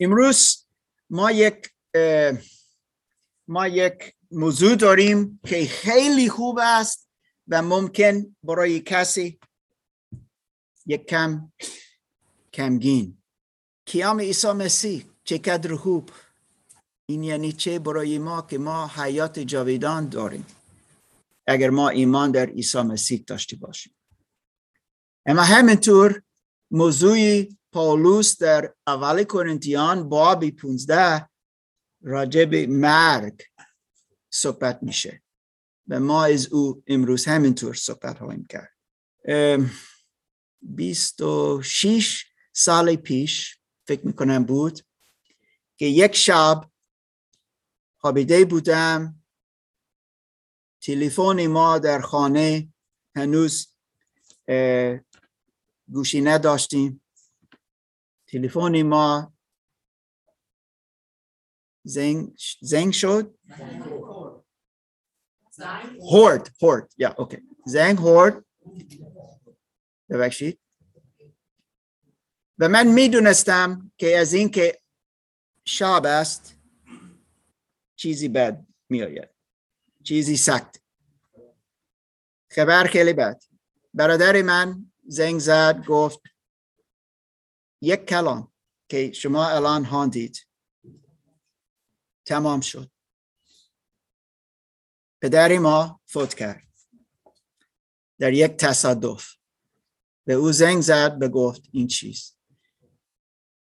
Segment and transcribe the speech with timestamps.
[0.00, 0.66] امروز
[1.10, 1.70] ما یک
[3.48, 7.08] ما یک موضوع داریم که خیلی خوب است
[7.48, 9.38] و ممکن برای کسی
[10.86, 11.52] یک کم
[12.52, 13.22] کمگین.
[13.84, 16.10] کیام عیسی مسیح چقدر خوب.
[17.06, 20.46] این یعنی چه برای ما که ما حیات جاویدان داریم.
[21.46, 23.94] اگر ما ایمان در عیسی مسیح داشته باشیم.
[25.26, 26.22] اما همینطور
[26.70, 31.28] موضوع پاولوس در اول کرنتیان بابی 15
[32.02, 33.42] راجع به مرگ
[34.30, 35.22] صحبت میشه.
[35.88, 38.74] و ما از او امروز همینطور صحبت هاییم کرد.
[40.62, 44.80] بیست و شیش سال پیش فکر می‌کنم بود
[45.76, 46.70] که یک شب
[48.00, 49.24] خوابیده بودم.
[50.80, 52.72] تلفن ما در خانه
[53.16, 53.74] هنوز
[55.92, 57.02] گوشی نداشتیم.
[58.28, 59.32] تلفن ما
[61.84, 63.38] زنگ زنگ شد؟
[66.12, 68.44] هورد هورد یا اوکی زنگ هورد.
[70.10, 70.60] ببخشید.
[72.58, 74.80] و من می‌دونستم که از اینکه
[75.64, 76.56] شاب است
[77.96, 79.28] چیزی بد میآید.
[80.04, 80.82] چیزی سخت.
[82.50, 83.42] خبر خیلی بد.
[83.94, 86.20] برادر من زنگ زد گفت
[87.80, 88.52] یک کلام
[88.88, 90.46] که شما الان هاندید
[92.26, 92.90] تمام شد.
[95.22, 96.68] پدری ما فوت کرد.
[98.18, 99.34] در یک تصادف.
[100.24, 102.38] به او زنگ زد به گفت این چیز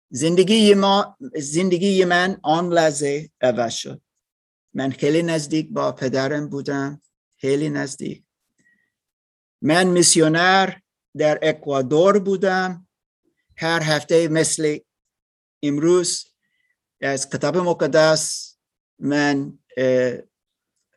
[0.10, 4.02] زندگی ما زندگی من آن لحظه عوض شد.
[4.74, 7.02] من خیلی نزدیک با پدرم بودم.
[7.38, 8.24] خیلی نزدیک.
[9.62, 10.74] من میسیونر
[11.18, 12.87] در اکوادور بودم.
[13.58, 14.80] هر هفته مثل
[15.64, 16.26] امروز
[17.02, 18.56] از کتاب مقدس
[19.00, 20.18] من اه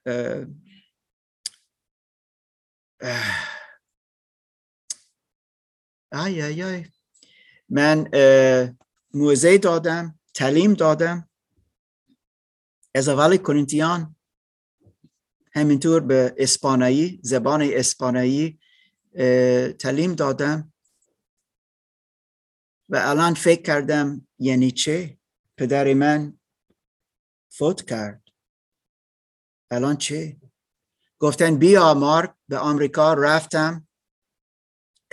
[0.06, 0.47] اه
[6.12, 6.84] آی آی آی
[7.69, 8.10] من
[9.15, 11.31] موزه دادم تعلیم دادم.
[12.94, 14.16] از اول کرنتیان
[15.53, 18.60] همینطور به اسپانایی زبان اسپانایی
[19.78, 20.72] تعلیم دادم.
[22.91, 25.19] و الان فکر کردم یعنی چه؟
[25.56, 26.39] پدر من
[27.53, 28.23] فوت کرد.
[29.71, 30.41] الان چه؟
[31.19, 33.89] گفتن بیا مارک به آمریکا رفتم.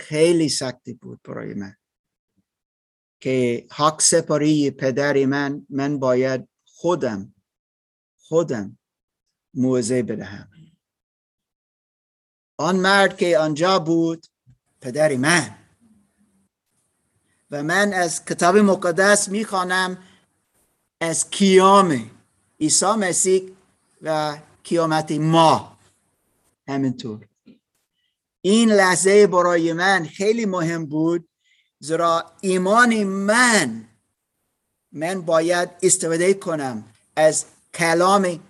[0.00, 1.76] خیلی سختی بود برای من.
[3.20, 7.34] که حق سپاری پدر من من باید خودم
[8.16, 8.78] خودم
[9.54, 10.50] موزه بدهم.
[12.56, 14.26] آن مرد که آنجا بود
[14.80, 15.57] پدر من.
[17.50, 19.98] و من از کتاب مقدس می‌خوانم
[21.00, 22.10] از کیام
[22.60, 23.50] عیسی مسیح
[24.02, 25.78] و کیامت ما.
[26.68, 27.26] همینطور.
[28.40, 31.28] این لحظه برای من خیلی مهم بود
[31.80, 33.84] زیرا ایمان من
[34.92, 36.84] من باید استفاده کنم
[37.16, 37.44] از
[37.74, 38.40] کلام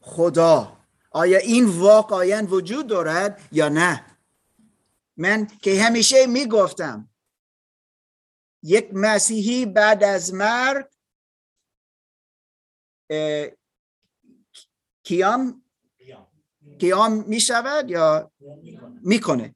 [0.00, 0.76] خدا.
[1.10, 4.04] آیا این واقعا وجود دارد یا نه؟
[5.16, 7.09] من که همیشه می‌گفتم
[8.62, 10.86] یک مسیحی بعد از مرگ
[15.02, 15.64] کیام
[16.78, 18.32] قیام می شود یا
[19.02, 19.54] می‌کنه؟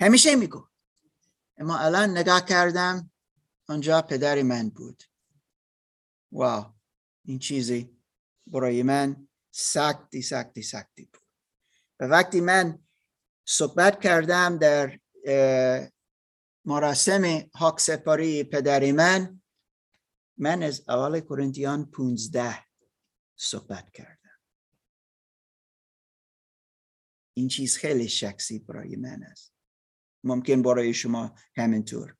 [0.00, 0.68] همیشه میگو
[1.56, 3.10] اما الان نگاه کردم
[3.68, 5.02] آنجا پدر من بود.
[6.32, 6.74] واو
[7.24, 7.96] این چیزی
[8.46, 11.22] برای من سختی سختی سختی بود.
[12.00, 12.86] و وقتی من
[13.44, 15.00] صحبت کردم در
[16.64, 17.22] مراسم
[17.54, 19.40] حق سپاری پدر من.
[20.38, 22.64] من از اول کرنتیان 15
[23.36, 24.38] صحبت کردم.
[27.36, 29.54] این چیز خیلی شخصی برای من است.
[30.24, 32.16] ممکن برای شما همینطور.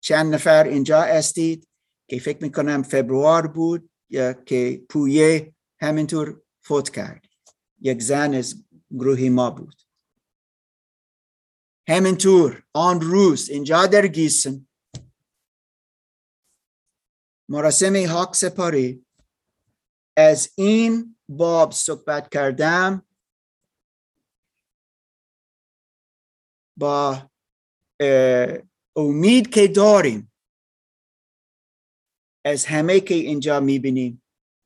[0.00, 1.68] چند نفر اینجا استید
[2.08, 7.26] که فکر می‌کنم فبروار بود یا که پویه همینطور فوت کرد.
[7.80, 9.81] یک زن از گروه ما بود.
[11.88, 14.66] همینطور آن روز اینجا در گیسن
[17.48, 19.06] مراسم حق سپاری
[20.16, 23.06] از این باب صحبت کردم
[26.76, 27.30] با
[28.96, 30.32] امید که داریم
[32.44, 34.22] از همه که اینجا می‌بینیم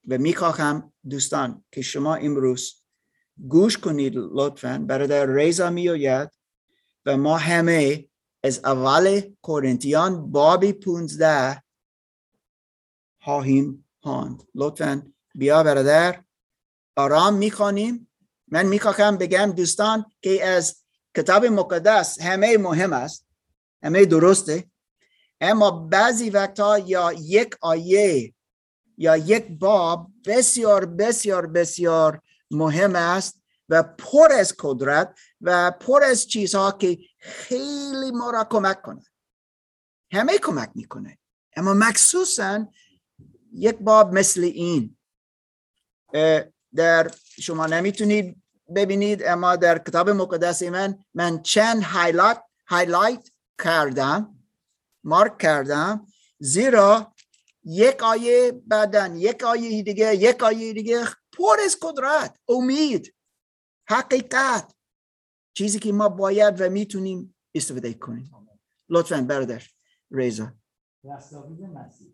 [0.09, 2.83] و می‌خواهم دوستان که شما امروز
[3.49, 6.36] گوش کنید لطفا برادر ریزا میآید
[7.07, 8.09] و ما همه
[8.45, 11.63] از اول کورنتیان بابی پونزده
[13.21, 14.43] خواهیم خواند.
[14.55, 16.25] لطفا بیا برادر
[16.97, 18.09] آرام می‌خوانیم.
[18.49, 20.77] من می‌خواهم بگم دوستان که از
[21.17, 23.27] کتاب مقدس همه مهم است
[23.83, 24.71] همه درسته.
[25.41, 28.35] اما بعضی وقتا یا یک آیه
[28.99, 32.21] یا یک باب بسیار بسیار بسیار
[32.51, 33.43] مهم است.
[33.69, 39.07] و پر از قدرت و پر از چیزها که خیلی ما را کمک کنه
[40.13, 41.19] همه کمک می‌کنه.
[41.57, 42.67] اما مخصوصا
[43.53, 44.97] یک باب مثل این.
[46.75, 47.11] در
[47.41, 48.43] شما نمی‌تونید
[48.77, 53.31] ببینید اما در کتاب مقدس من من چند highlight highlight
[53.65, 54.39] کردم
[55.05, 56.07] مارک کردم
[56.39, 57.15] زیرا
[57.65, 63.15] یک آیه بعدن یک آیه دیگه یک آیه دیگه پر از قدرت امید.
[63.89, 64.75] حقیقت.
[65.57, 68.31] چیزی که ما باید و می‌تونیم استفاده کنیم.
[68.89, 69.63] لطفا برادر
[70.11, 70.53] ریزا.
[71.05, 72.13] مسیح.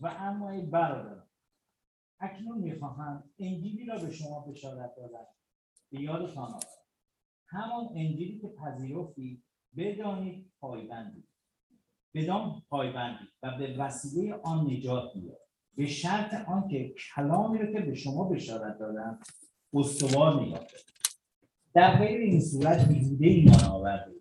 [0.00, 1.22] و اما ای برادر
[2.20, 5.26] اکنون می‌خواهم انجیلی را به شما بشارت دادم.
[5.92, 6.60] به یادتان آورم.
[7.48, 9.44] همان انجیلی که پذیرفتید
[9.76, 11.28] بدانید پایبندید
[12.14, 15.40] بدان پایبندید و به وسیله آن نجات میاد
[15.74, 19.20] به شرط آنکه کلامی رو که به شما بشارت دادم
[19.74, 20.60] استوار نگاه
[21.74, 24.12] در غیر این صورت بیهوده ایمان آورده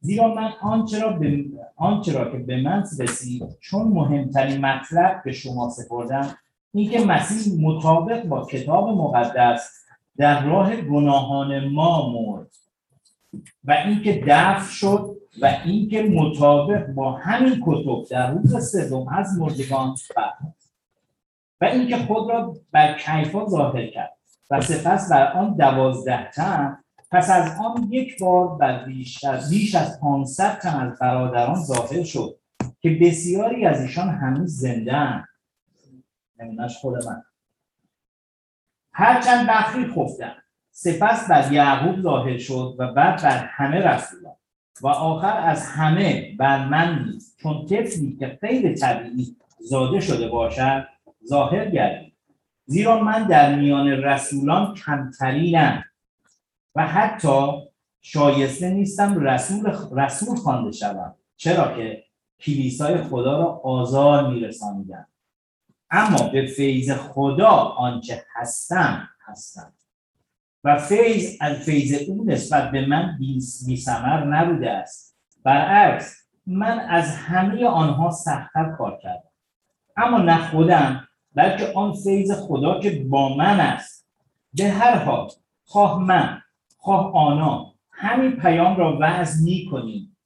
[0.00, 1.44] زیرا من آنچه را, به
[1.76, 6.36] آنچه را که به من رسید چون مهمترین مطلب به شما سپردم
[6.74, 9.84] اینکه مسیح مطابق با کتاب مقدس
[10.16, 12.50] در راه گناهان ما مرد.
[13.64, 19.94] و اینکه دفع شد و اینکه مطابق با همین کتب در روز سوم از مردگان
[20.16, 20.57] برخاست
[21.60, 24.16] و اینکه خود را بر کیفا ظاهر کرد
[24.50, 26.78] و سپس بر آن دوازده تن
[27.10, 32.04] پس از آن یک بار بر بیش از بیش از 500 تن از برادران ظاهر
[32.04, 32.38] شد
[32.80, 35.28] که بسیاری از ایشان هنوز زنده اند.
[36.38, 37.22] نمونش خود من.
[38.92, 40.34] هرچند بخری خفتن
[40.70, 44.34] سپس بر یعقوب ظاهر شد و بعد بر همه رسولان.
[44.82, 50.86] و آخر از همه بر من نیست چون طفلی که غیر طبیعی زاده شده باشد
[51.28, 52.16] ظاهر گردید.
[52.64, 55.84] زیرا من در میان رسولان کمترینم
[56.74, 57.52] و حتی
[58.00, 61.14] شایسته نیستم رسول رسول خوانده شوم.
[61.36, 62.04] چرا که
[62.40, 65.06] کلیسای خدا را آزار میرسانیدم.
[65.90, 69.72] اما به فیض خدا آنچه هستم هستم.
[70.64, 73.40] و فیض از فیض او نسبت به من بی
[73.76, 75.16] سمر نبوده است.
[75.44, 79.30] برعکس من از همه آنها سختتر کار کردم.
[79.96, 84.06] اما نه خودم بلکه آن فیض خدا که با من است.
[84.54, 85.28] به هر حال
[85.64, 86.42] خواه من
[86.76, 90.16] خواه آنا همین پیام را وضع می کنیم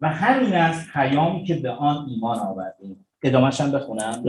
[0.00, 3.06] و همین است پیامی که به آن ایمان آوردیم.
[3.22, 3.70] ادامهش هم.
[3.70, 4.22] بخونم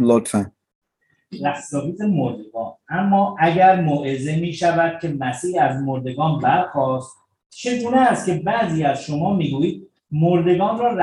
[0.00, 0.50] لطفا.
[1.44, 2.72] رستاخیز مردگان.
[2.88, 7.16] اما اگر موعظه می شود که مسیح از مردگان برخواست
[7.50, 10.98] چگونه است که بعضی از شما می‌گویید مردگان را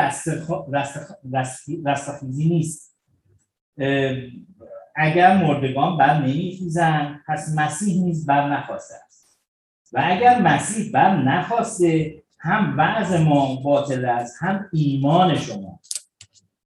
[1.86, 2.87] رستاخیزی نیست؟
[4.96, 9.40] اگر مردگان بر نمیخیزند پس مسیح نیز بر نخواسته است.
[9.94, 15.80] و اگر مسیح بر نخواسته هم وعظ ما باطل است هم ایمان شما.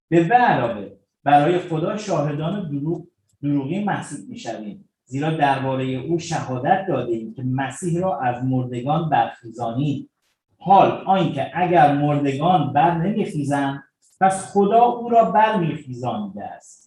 [0.08, 0.88] به علاوه
[1.24, 3.06] برای خدا شاهدان دروغ
[3.42, 4.88] دروغی محسوب می‌شویم.
[5.04, 10.10] زیرا درباره او شهادت داده ایم که مسیح را از مردگان برخیزانید
[10.58, 13.82] حال آنکه اگر مردگان بر نمیخیزند
[14.20, 16.81] پس خدا او را بر میخیزانیده است.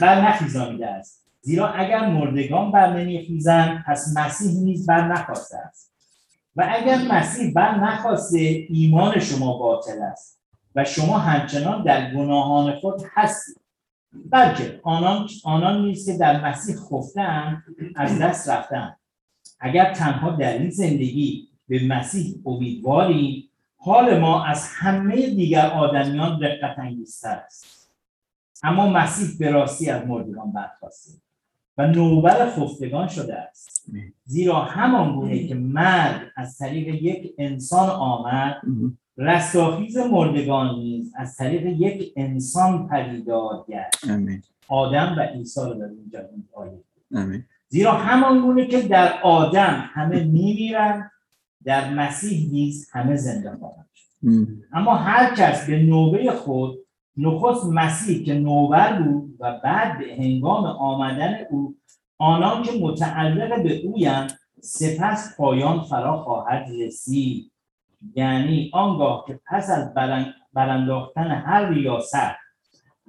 [0.00, 1.26] بر نخیزانیده است.
[1.40, 5.92] زیرا اگر مردگان بر نمیخیزند پس مسیح نیز بر نخواسته است.
[6.56, 8.38] و اگر مسیح بر نخواسته
[8.70, 10.40] ایمان شما باطل است
[10.74, 13.60] و شما همچنان در گناهان خود هستید.
[14.30, 17.62] بلکه آنان آنان نیست که در مسیح خفتن
[17.96, 18.96] از دست رفتن
[19.60, 26.78] اگر تنها در این زندگی به مسیح امیدواریم حال ما از همه دیگر آدمیان دقت
[26.78, 27.79] انگیزتر است.
[28.62, 31.12] اما مسیح به راستی از مردگان برخواسته
[31.78, 33.90] و نوبر خفتگان شده است.
[34.24, 38.56] زیرا همان گونه که مرد از طریق یک انسان آمد
[39.16, 44.04] رستاخیز مردگان نیز از طریق یک انسان پدیدار گشت.
[44.68, 51.10] آدم و عیسی رو در اینجا آیه زیرا همان گونه که در آدم همه میمیرند
[51.64, 53.86] در مسیح نیز همه زنده خواهند
[54.72, 56.78] اما هر کس به نوبه خود
[57.20, 61.76] نخست مسیح که نوبر بود و بعد به هنگام آمدن او
[62.18, 67.52] آنان که متعلق به اویند سپس پایان فرا خواهد رسید.
[68.14, 69.94] یعنی آنگاه که پس از
[70.54, 72.36] برانداختن هر ریاست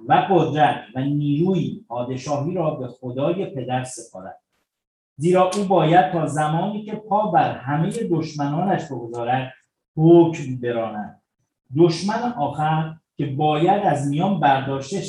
[0.08, 4.38] و قدرت و نیروی پادشاهی را به خدای پدر سپارد.
[5.16, 9.52] زیرا او باید تا زمانی که پا بر همه دشمنانش بگذارد
[9.96, 11.22] حکم براند.
[11.76, 15.00] دشمن آخر که باید از میان برداشته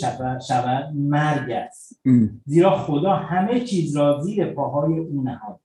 [0.48, 2.02] شود مرگ است.
[2.46, 5.60] زیرا خدا همه چیز را زیر پاهای او نهاد.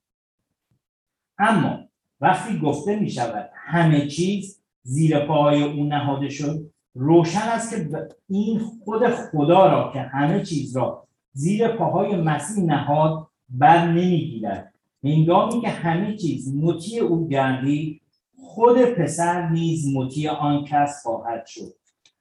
[1.39, 1.79] اما
[2.21, 8.61] وقتی گفته می شود همه چیز زیر پاهای او نهاده شد روشن است که این
[8.85, 14.75] خود خدا را که همه چیز را زیر پاهای مسیح نهاد بر نمی‌گیرد
[15.05, 18.01] هنگامی که همه چیز مطیع او گردید
[18.39, 21.75] خود پسر نیز مطیع آن کس خواهد شد.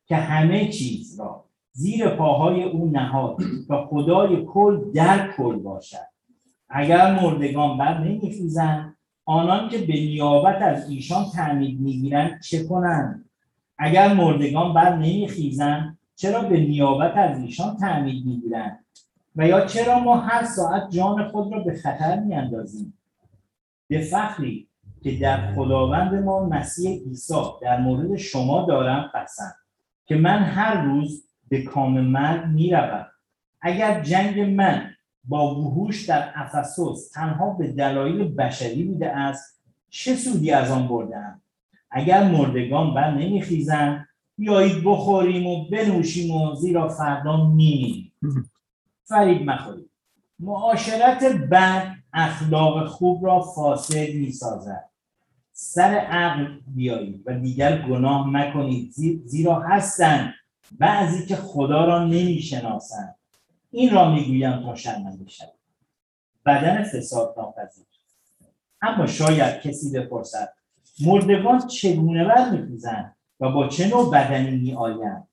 [0.08, 3.38] که همه چیز را زیر پاهای او نهاد
[3.70, 6.08] و خدای کل در کل باشد.
[6.70, 13.30] اگر مردگان بر نمیخیزند آنان که به نیابت از ایشان تعمید می‌گیرند چه کنند؟
[13.78, 18.86] اگر مردگان بر نمیخیزند چرا به نیابت از ایشان تعمید می‌گیرند؟
[19.36, 22.94] و یا چرا ما هر ساعت جان خود را به خطر میاندازیم؟
[23.88, 24.68] به فخری
[25.04, 29.54] که در خداوند ما مسیح عیسی در مورد شما دارم قسم
[30.08, 33.06] که من هر روز به کام مرگ می‌روم.
[33.62, 40.52] اگر جنگ من با وحوش در افسوس تنها به دلایل بشری بوده است چه سودی
[40.52, 41.42] از آن بردم
[41.92, 48.14] اگر مردگان بر نمیخیزند بیایید بخوریم و بنوشیم و زیرا فردا میمیریم.
[49.06, 49.90] فرید مخورید.
[50.40, 54.87] معاشرت بد اخلاق خوب را فاسد می‌سازد.
[55.60, 58.92] سر عقل بیایید و دیگر گناه مکنید
[59.26, 60.34] زیرا هستند
[60.80, 63.16] بعضی که خدا را نمی‌شناسند.
[63.72, 65.52] این را می‌گویم تا شرمنده شد
[66.46, 67.86] بدن فساد ناپذیر.
[68.82, 70.54] اما شاید کسی بپرسد
[71.06, 75.28] مردگان چگونه برمیخیزند و با چه نوع بدنی میآیند؟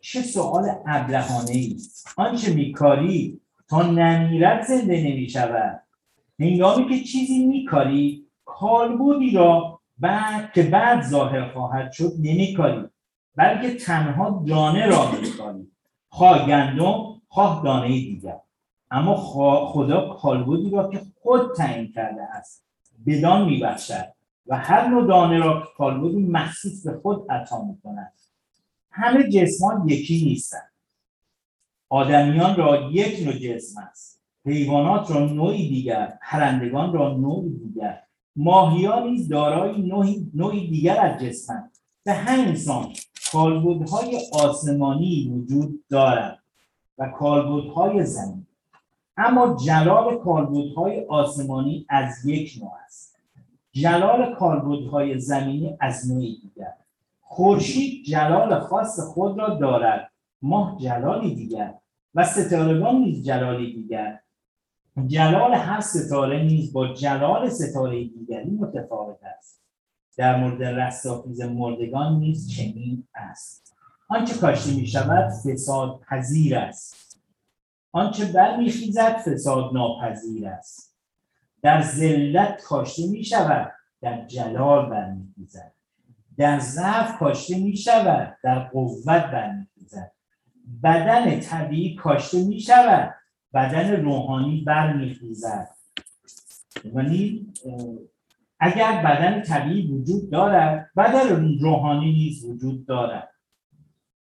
[0.00, 1.76] چه سوال ابلهانه ای
[2.16, 5.82] آنچه میکاری تا نمیرد زنده نمی‌شود.
[6.40, 12.84] هنگامی که چیزی میکاری کالبودی را بعد که بعد ظاهر خواهد شد نمیکاری
[13.36, 15.70] بلکه تنها دانه را میکاری
[16.08, 18.40] خواه گندم خواه دانه دیگر.
[18.90, 19.16] اما
[19.66, 22.64] خدا کالبودی را که خود تعیین کرده است.
[23.06, 24.12] بدان میبخشد
[24.46, 28.12] و هر نوع دانه را کالبدی مخصوص به خود عطا می‌کند
[28.90, 30.72] همه جسمان یکی نیستند.
[31.88, 34.22] آدمیان را یک نوع جسم است.
[34.44, 38.02] حیوانات را نوعی دیگر پرندگان را نوعی دیگر.
[38.40, 41.70] ماهیان نیز دارای نوعی, نوعی دیگر از جسمند.
[42.04, 42.92] به همین سان
[43.32, 46.38] کالبدهای آسمانی وجود دارد
[46.98, 48.46] و کالبدهای زمین.
[49.16, 53.18] اما جلال کالبدهای آسمانی از یک نوع است.
[53.72, 56.72] جلال کالبدهای زمینی از نوعی دیگر.
[57.20, 61.74] خورشید جلال خاص خود را دارد ماه جلالی دیگر
[62.14, 64.20] و ستارگان نیز جلالی دیگر.
[65.06, 69.62] جلال هر ستاره نیز با جلال ستاره دیگری متفاوت است.
[70.16, 73.76] در مورد رستاخیز مردگان نیز چنین است.
[74.08, 77.20] آنچه کاشته می شود فساد پذیر است.
[77.92, 80.96] آنچه برمیخیزد فساد ناپذیر است.
[81.62, 85.72] در ذلت کاشته می شود در جلال برمیخیزد.
[86.38, 90.12] در ضعف کاشته می شود در قوت برمیخیزد.
[90.82, 93.14] بدن طبیعی کاشته می شود
[93.54, 95.68] بدن روحانی برمیخیزد.
[96.84, 97.46] یعنی
[98.60, 103.30] اگر بدن طبیعی وجود دارد بدن روحانی نیز وجود دارد.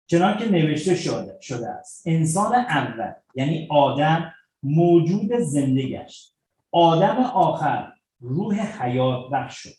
[0.07, 2.03] چنان که نوشته شده, شده است.
[2.07, 4.33] انسان اول یعنی آدم
[4.63, 6.37] موجود زنده گشت.
[6.73, 9.75] آدم آخر روح حیات بخش شد.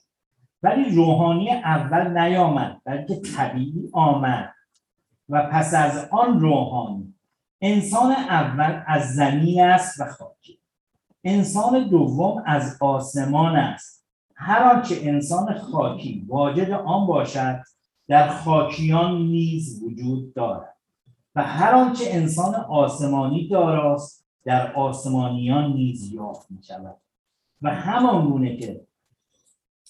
[0.63, 4.53] ولی روحانی اول نیامد بلکه طبیعی آمد.
[5.29, 7.16] و پس از آن روحانی
[7.61, 10.59] انسان اول از زمین است و خاکی.
[11.23, 14.05] انسان دوم از آسمان است.
[14.35, 17.63] هر آنچه انسان خاکی واجد آن باشد
[18.07, 20.77] در خاکیان نیز وجود دارد.
[21.35, 26.97] و هر آنچه انسان آسمانی داراست در آسمانیان نیز یافت می شود
[27.61, 28.87] و همان گونه که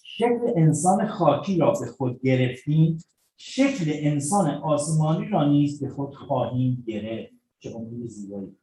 [0.03, 3.03] شکل انسان خاکی را به خود گرفتیم
[3.37, 7.36] شکل انسان آسمانی را نیز به خود خواهیم گرفت.
[7.59, 7.75] چه
[8.07, 8.57] زیبایی.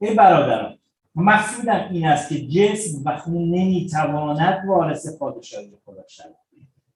[0.00, 0.78] ای برادران
[1.14, 6.36] مقصودم این است که جسم و خون نمی‌تواند وارث پادشاهی خدا شود.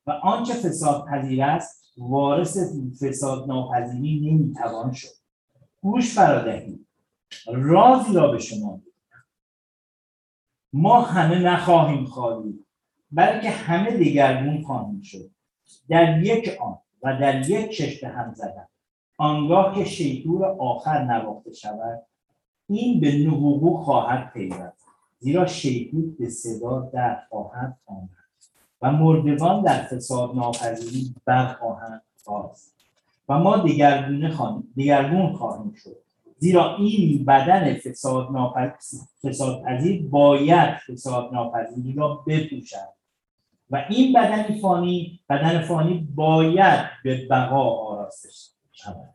[0.06, 2.58] و آنچه فساد پذیر است وارث
[3.02, 5.08] فساد ناپذیری نمی‌توان شد.
[5.80, 6.86] گوش برادهید
[7.46, 8.80] رازی را به شما
[10.72, 12.66] ما همه نخواهیم خوابید
[13.10, 15.30] بلکه همه دیگرگون خواهیم شد.
[15.88, 18.66] در یک آن و در یک چشم هم زدن.
[19.16, 22.02] آنگاه که شیطور آخر نواخته شود
[22.68, 24.86] این به نبوغو خواهد پیوست
[25.18, 28.08] زیرا شیطور به صدا در خواهد آمد
[28.82, 32.74] و مردگان در فساد ناپذیری برخواهند خواست.
[33.28, 35.96] و ما دگرگون خواهیم دگرگون خواهیم شد
[36.38, 38.28] زیرا این بدن فساد
[39.24, 42.92] فسادپذیر باید فساد ناپذیری را بپوشد.
[43.70, 48.28] و این بدن فانی بدن فانی باید به بقا آراسته
[48.84, 49.14] شود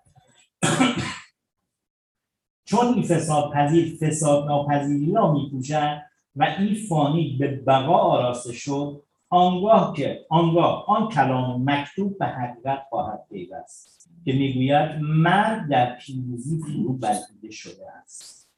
[2.66, 6.02] چون این فساد پذیر فساد ناپذیری را میپوشد
[6.36, 12.84] و این فانی به بقا آراسته شد آنگاه که آنگاه آن کلام مکتوب به حقیقت
[12.90, 18.50] خواهد پیوست که می‌گوید من در پیروزی فرو بلدیده شده است.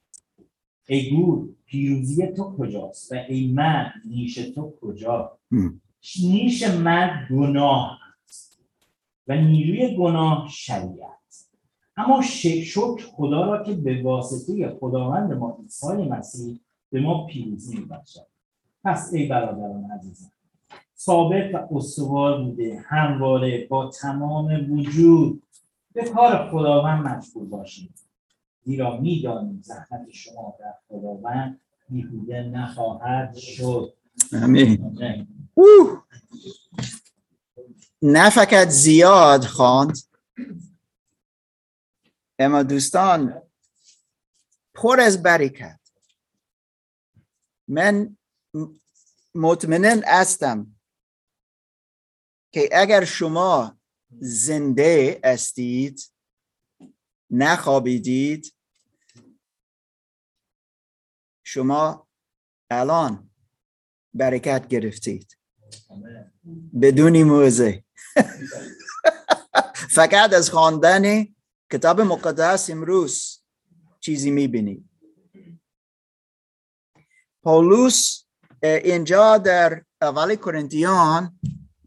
[0.88, 5.38] ای گور پیروزی تو کجاست؟ و ای من نیش تو کجا؟
[6.24, 8.00] نیش من گناه
[9.30, 11.46] و نیروی گناه شریعت
[11.98, 16.60] اما شکر خدا را که به واسطه خداوند ما عیسی مسیح
[16.92, 18.26] به ما پیروزی میبخشد.
[18.84, 20.32] پس ای برادران عزیزم
[20.98, 25.44] ثابت و استوار بوده همواره با تمام وجود
[25.94, 27.94] به کار خداوند مشغول باشید.
[28.64, 31.60] زیرا می‌دانیم زحمت شما در خداوند
[31.90, 33.94] بیهوده نخواهد شد.
[34.34, 34.96] امین
[38.02, 39.98] نه فقط زیاد خواند.
[42.40, 43.42] اما دوستان
[44.74, 45.80] پر از برکت.
[47.68, 48.18] من
[49.36, 50.76] مطمئن هستم
[52.54, 53.80] که اگر شما
[54.20, 56.14] زنده استید
[57.32, 58.56] نخوابیدید
[61.44, 62.08] شما
[62.72, 63.30] الان
[64.14, 65.38] برکت گرفتید.
[66.82, 67.84] بدون موزه
[69.96, 71.26] فقط از خواندن
[71.72, 73.40] کتاب مقدس امروز
[74.00, 74.90] چیزی می‌بینید
[77.44, 78.24] پولوس
[78.64, 81.40] اینجا در اول کرنتیان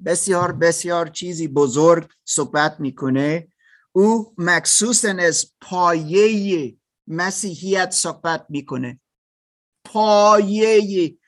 [0.05, 3.49] بسیار بسیار چیزی بزرگ صحبت می‌کنه.
[3.93, 9.01] او مخصوصا از پایه مسیحیت صحبت می‌کنه.
[9.85, 11.19] پایه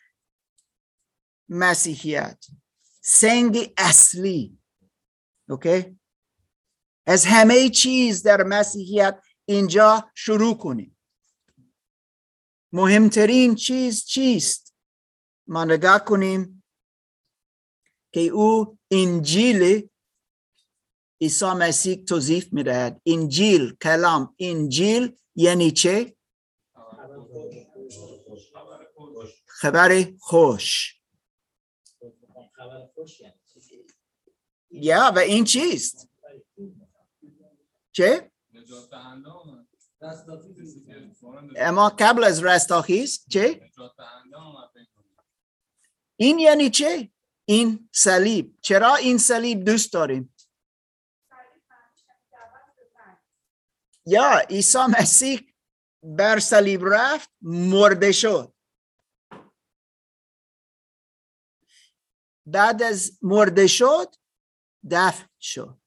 [1.48, 2.44] مسیحیت.
[3.00, 4.58] سنگ اصلی.
[5.48, 5.98] اوکی؟
[7.06, 10.98] از همه چیز در مسیحیت اینجا شروع کنیم.
[12.72, 14.74] مهمترین چیز چیست؟
[15.46, 16.64] ما نگاه کنیم
[18.12, 19.88] که او انجیل
[21.20, 23.02] عیسی مسیح توضیح می‌دهد.
[23.06, 24.36] انجیل کلام.
[24.38, 26.16] انجیل یعنی چه؟
[29.46, 31.00] خبر خوش.
[34.74, 36.08] یا و این چیست
[37.92, 38.30] چه
[41.56, 43.70] اما قبل از رستاخیز چه
[46.16, 47.10] این یعنی چه
[47.44, 50.34] این صلیب چرا این صلیب دوست داریم
[54.06, 55.54] یا عیسی مسیح
[56.02, 58.54] بر صلیب رفت مرده شد
[62.46, 64.14] بعد از مرده شد
[64.90, 65.80] دفن شد.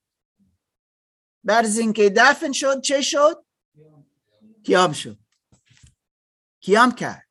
[1.48, 3.46] از اینکه دفن شد چه شد؟
[4.64, 5.20] کیام شد.
[6.60, 7.30] کیام کرد.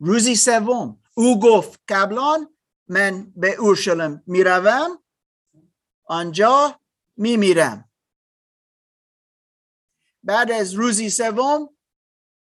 [0.00, 2.56] روزی سوم او گفت قبلان
[2.88, 5.04] من به اورشلیم می‌روم
[6.04, 6.80] آنجا
[7.16, 7.90] میمیرم.
[10.22, 11.76] بعد از روزی سوم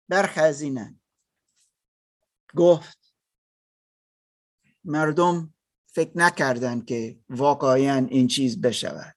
[0.08, 1.00] برخزینن
[2.56, 3.14] گفت
[4.84, 5.54] مردم
[5.92, 9.16] فکر نکردن که واقعا این چیز بشود.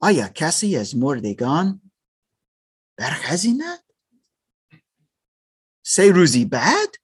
[0.00, 1.90] آیا کسی از مردگان
[2.96, 3.84] برخزیند
[5.84, 6.94] سه روزی بعد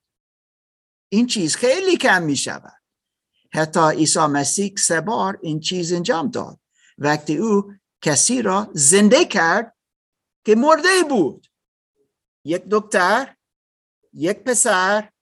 [1.09, 2.83] این چیز خیلی کم می شود.
[3.53, 6.61] حتی عیسی مسیح سه بار این چیز انجام داد.
[6.99, 9.77] وقتی او کسی را زنده کرد
[10.45, 11.47] که مرده بود.
[12.45, 13.37] یک دکتر
[14.13, 15.13] یک پسر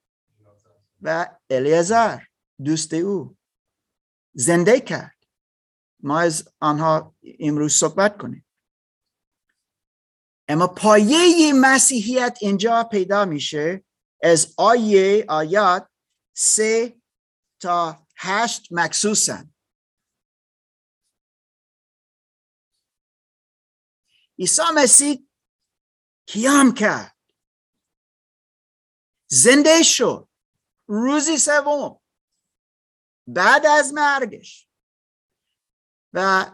[1.01, 2.19] و الیازر
[2.65, 3.37] دوست او.
[4.33, 5.17] زنده کرد.
[5.99, 8.45] ما از آنها امروز صحبت کنیم.
[10.47, 13.83] اما پایه مسیحیت اینجا پیدا میشه
[14.23, 15.89] از آیه آیات
[16.33, 17.01] سه
[17.59, 19.43] تا هشت مخصوصا.
[24.39, 25.27] عیسی مسیح
[26.25, 27.17] کیام کرد.
[29.27, 30.29] زنده شد.
[30.87, 32.02] روزی سوم.
[33.27, 34.67] بعد از مرگش.
[36.13, 36.45] و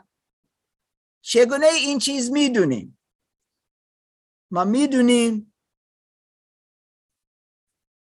[1.22, 3.00] چگونه این چیز می‌دونیم؟
[4.52, 5.56] ما می‌دونیم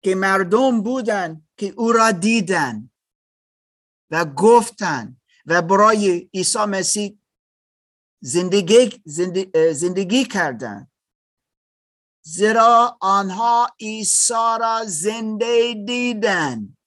[0.04, 2.92] که مردم بودن که او را دیدن
[4.12, 7.20] و گفتن و برای عیسی مسیح
[8.20, 9.02] زندگی,
[9.74, 10.92] زندگی, کردن.
[12.22, 16.78] زیرا آنها عیسی را زنده دیدن.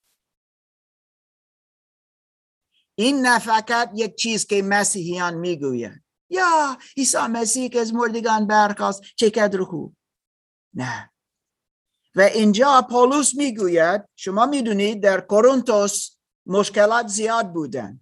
[2.99, 6.03] این نه فقط یک چیز که مسیحیان می‌گویند.
[6.29, 9.95] یا عیسی مسیح که از مردگان برخواست چه خوب؟
[10.73, 11.11] نه.
[12.15, 16.09] و اینجا پولس می‌گوید شما می‌دونید در کورنتوس
[16.45, 18.01] مشکلات زیاد بودن.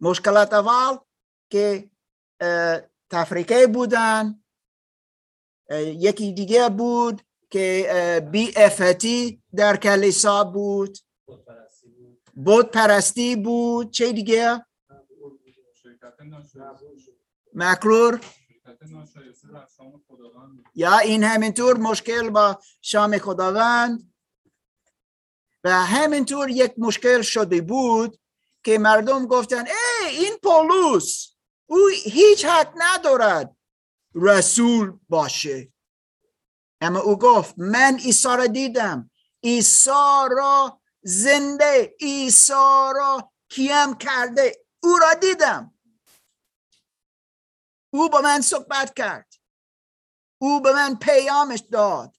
[0.00, 0.96] مشکلات اول
[1.50, 1.90] که
[3.10, 4.44] تفریقه بودن.
[5.80, 10.98] یکی دیگه بود که بی افتی در کلیسا بود.
[12.32, 14.66] بود پرستی بود؟ چه دیگه؟
[17.54, 18.20] مکرور؟
[20.74, 24.12] یا این همینطور مشکل با شام خداوند؟
[25.64, 28.18] و همینطور یک مشکل شده بود
[28.64, 31.28] که مردم گفتن ای این پولوس
[31.66, 33.56] او هیچ حق ندارد
[34.14, 35.72] رسول باشه.
[36.80, 39.10] اما او گفت من عیسی را دیدم.
[39.44, 39.90] عیسی
[40.30, 42.52] را زنده عیسی
[42.94, 44.66] را کیم کرده.
[44.82, 45.78] او را دیدم.
[47.90, 49.34] او با من صحبت کرد.
[50.38, 52.16] او به من پیامش داد.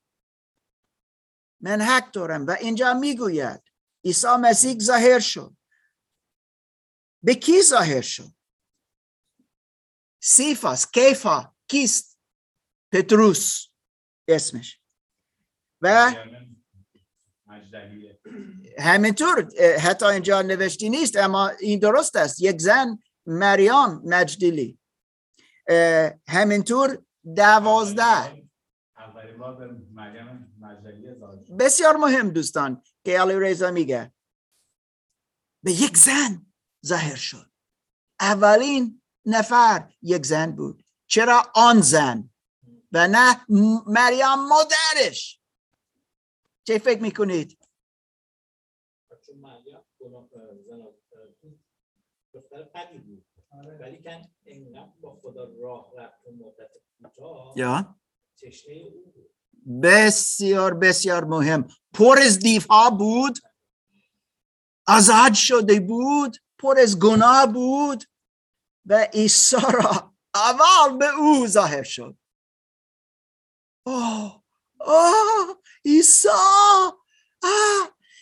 [1.60, 3.64] من حق دارم و اینجا می‌گوید
[4.06, 5.58] عیسی مسیح ظاهر شد.
[7.24, 8.34] به کی ظاهر شد؟
[10.22, 10.92] سیفاس.
[10.92, 11.56] کیفا.
[11.68, 12.20] کیست؟
[12.92, 13.68] پتروس.
[14.28, 14.80] اسمش.
[15.82, 16.16] و
[18.80, 22.42] همینطور حتی اینجا نوشتی نیست اما این درست است.
[22.42, 24.80] یک زن مریم مجدلی.
[26.28, 27.04] همینطور
[27.36, 28.44] دوازده.
[31.60, 34.14] بسیار مهم دوستان که علی ریزا میگه.
[35.64, 36.46] به یک زن
[36.86, 37.52] ظاهر شد.
[38.20, 40.86] اولین نفر یک زن بود.
[41.08, 42.30] چرا آن زن
[42.92, 43.46] و نه
[43.88, 45.42] مریم مادرش؟
[46.64, 47.58] چه فکر می‌کنید؟
[52.74, 57.96] ولی کن انقدر با خدا راه رفت مدت کوتاه یا؟
[59.84, 61.68] بسیار بسیار مهم.
[61.94, 63.40] پر از دیف ها بود.
[64.88, 66.38] آزاد شده بود.
[66.60, 68.04] پر از گناه بود.
[68.86, 72.18] و عیسی را اول به او ظاهر شد.
[73.86, 74.44] اوه
[75.86, 76.28] عیسی.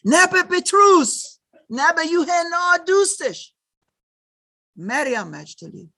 [0.05, 3.50] نه به پتروس نه به یوحنا دوستش.
[4.75, 5.93] مریم مجدلی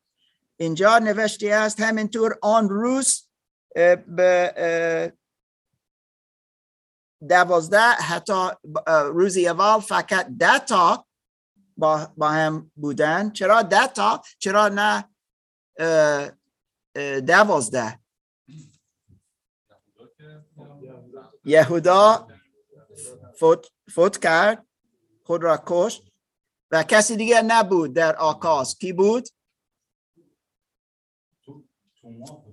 [0.58, 3.28] اینجا نوشته است همینطور آن روز
[4.08, 5.14] به
[7.30, 8.50] دوازده حتی
[8.88, 10.60] روزی اول فقط ده
[11.78, 13.32] با, با هم بودن.
[13.32, 13.88] چرا ده
[14.40, 15.10] چرا نه
[17.28, 18.00] دوازده؟
[21.46, 22.28] یهودا
[23.40, 24.68] فوت, فوت کرد
[25.24, 26.13] خود را کشت.
[26.74, 28.78] و کسی دیگه نبود در آکاس.
[28.78, 29.30] کی بود؟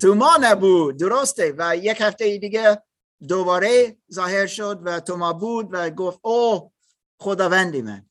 [0.01, 0.97] توما نبود.
[0.97, 1.55] درسته.
[1.59, 2.83] و یک هفته دیگه
[3.29, 6.73] دوباره ظاهر شد و توما بود و گفت او
[7.21, 8.11] خداوندی من.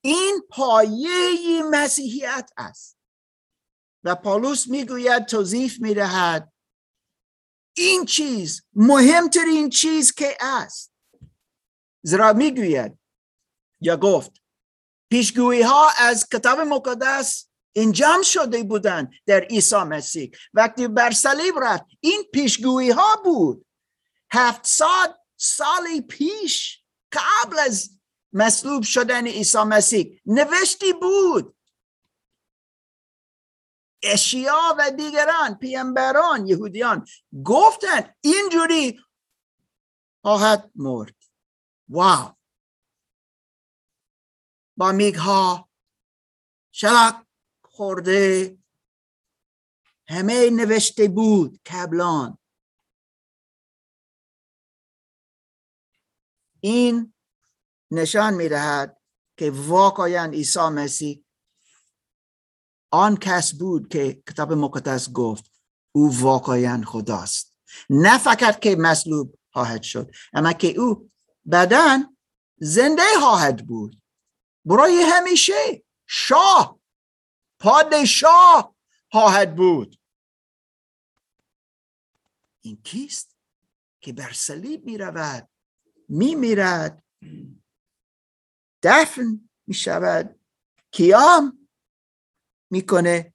[0.00, 2.98] این پایه مسیحیت است.
[4.04, 6.52] و پالوس می‌گوید توضیف می‌دهد
[7.76, 10.92] این چیز مهمترین چیز که است.
[12.02, 12.98] زیرا می‌گوید
[13.80, 14.39] یا گفت
[15.10, 20.30] پیشگویی ها از کتاب مقدس انجام شده بودند در عیسی مسیح.
[20.54, 23.66] وقتی بر صلیب رفت این پیشگویی ها بود
[24.32, 27.90] هفتصد سال پیش قبل از
[28.32, 31.56] مصلوب شدن عیسی مسیح نوشتی بود.
[34.02, 37.06] اشیا و دیگران پیامبران یهودیان
[37.44, 39.00] گفتند اینجوری
[40.22, 41.14] خواهد مرد.
[41.88, 42.39] واو!
[44.80, 45.70] با میگها
[46.72, 47.26] شلق
[47.64, 48.58] خورده.
[50.08, 52.38] همه نوشته بود کبلان.
[56.60, 57.14] این
[57.90, 59.00] نشان می‌دهد
[59.36, 61.24] که واقعا عیسی مسیح
[62.90, 65.60] آن کس بود که کتاب مقدس گفت
[65.92, 67.56] او واقعا خداست.
[67.90, 71.10] نه فقط که مصلوب خواهد شد اما که او
[71.52, 72.16] بدن
[72.60, 74.00] زنده خواهد بود.
[74.64, 75.84] برای همیشه.
[76.06, 76.80] شاه.
[77.58, 78.76] پادشاه
[79.10, 80.00] خواهد بود.
[82.60, 83.36] این کیست؟
[84.00, 85.48] که بر صلیب می رود
[86.08, 87.04] می میرد
[88.82, 90.40] دفن می شود
[90.90, 91.68] کیام
[92.70, 93.34] می‌کنه.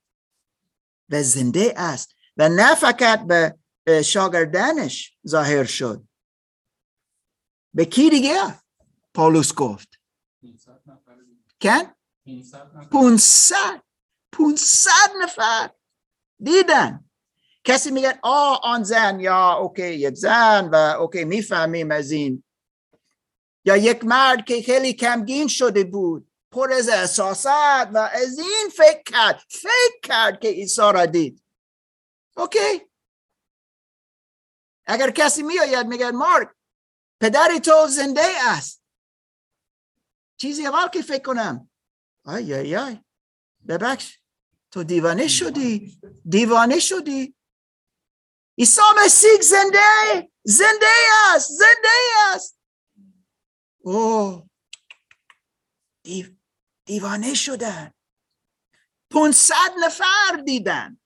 [1.09, 2.15] و زنده است.
[2.37, 3.59] و نه فقط به
[4.03, 6.07] شاگردانش ظاهر شد.
[7.73, 8.59] به کی دیگه؟
[9.13, 9.94] پولس گفت.
[11.61, 11.95] کن
[12.91, 13.81] پونصد.
[14.31, 15.69] پونصد نفر.
[16.39, 17.09] دیدن.
[17.63, 22.43] کسی میگه آ آن زن یا اوکی یک زن و اوکی می‌فهمیم از این.
[23.65, 29.01] یا یک مرد که خیلی غمگین شده بود پر از احساسات و از این فکر
[29.05, 31.43] کرد فکر کرد که عیسی را دید.
[32.37, 32.89] OK.
[34.85, 36.49] اگر کسی میآید میگه مارک
[37.21, 38.84] پدری تو زنده است.
[40.37, 41.69] چیزی اول که فکر کنم.
[42.25, 42.99] آی آی آی.
[43.67, 44.19] ببخش.
[44.71, 45.99] تو دیوانه شدی.
[46.29, 47.35] دیوانه شدی.
[48.57, 50.87] عیسی مسیح زنده زنده
[51.35, 51.51] است.
[51.51, 51.89] زنده
[52.33, 52.59] است.
[53.77, 54.49] او.
[56.03, 56.27] دیو
[56.85, 57.91] دیوانه شدن.
[59.11, 60.99] پونصد نفر دیدن.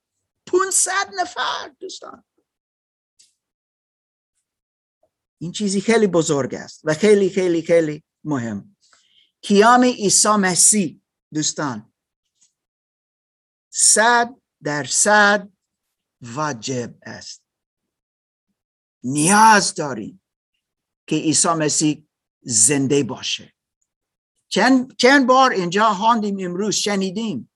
[0.48, 2.24] پونصد نفر دوستان.
[5.42, 8.78] این چیزی خیلی بزرگ است و خیلی خیلی خیلی مهم.
[9.42, 11.02] کیام عیسی مسیح
[11.34, 11.94] دوستان.
[13.70, 15.50] صد در صد
[16.22, 17.44] واجب است.
[19.04, 20.22] نیاز داریم
[21.08, 22.08] که عیسی مسیح
[22.42, 23.54] زنده باشه.
[24.48, 27.52] چند, چند بار اینجا خواندیم امروز شنیدیم.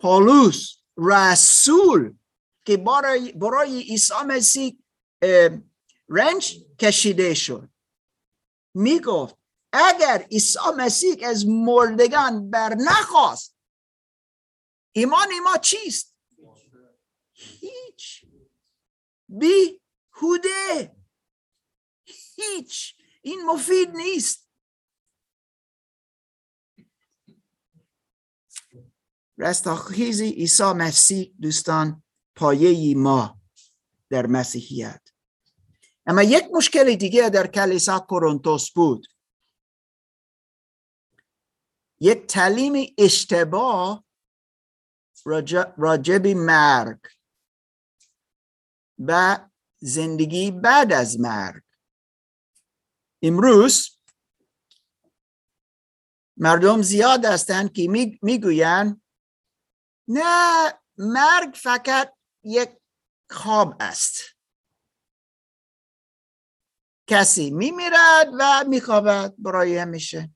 [0.00, 2.16] پولوس رسول
[2.64, 4.78] که برای, برای عیسی مسیح
[6.08, 7.70] رنج کشیده شد.
[8.74, 9.43] می گفت
[9.74, 13.56] اگر عیسی مسیح از مردگان بر نخواست
[14.92, 16.16] ایمان ما چیست؟
[17.32, 18.24] هیچ.
[19.28, 19.80] بی
[20.12, 20.96] هوده
[22.04, 22.94] هیچ.
[23.22, 24.48] این مفید نیست.
[29.38, 32.02] رستاخیزی عیسی مسیح دوستان
[32.36, 33.40] پایه ما
[34.10, 35.08] در مسیحیت.
[36.06, 39.06] اما یک مشکل دیگه در کلیسا کورنتوس بود.
[42.04, 44.04] یک تعلیم اشتباه
[45.76, 46.98] راجب مرگ
[48.98, 49.38] و
[49.78, 51.62] زندگی بعد از مرگ.
[53.22, 53.98] امروز
[56.36, 57.88] مردم زیاد هستند که
[58.22, 59.02] می‌گویند
[60.08, 62.70] نه مرگ فقط یک
[63.30, 64.20] خواب است.
[67.06, 70.33] کسی میمیرد و میخوابد برای همیشه.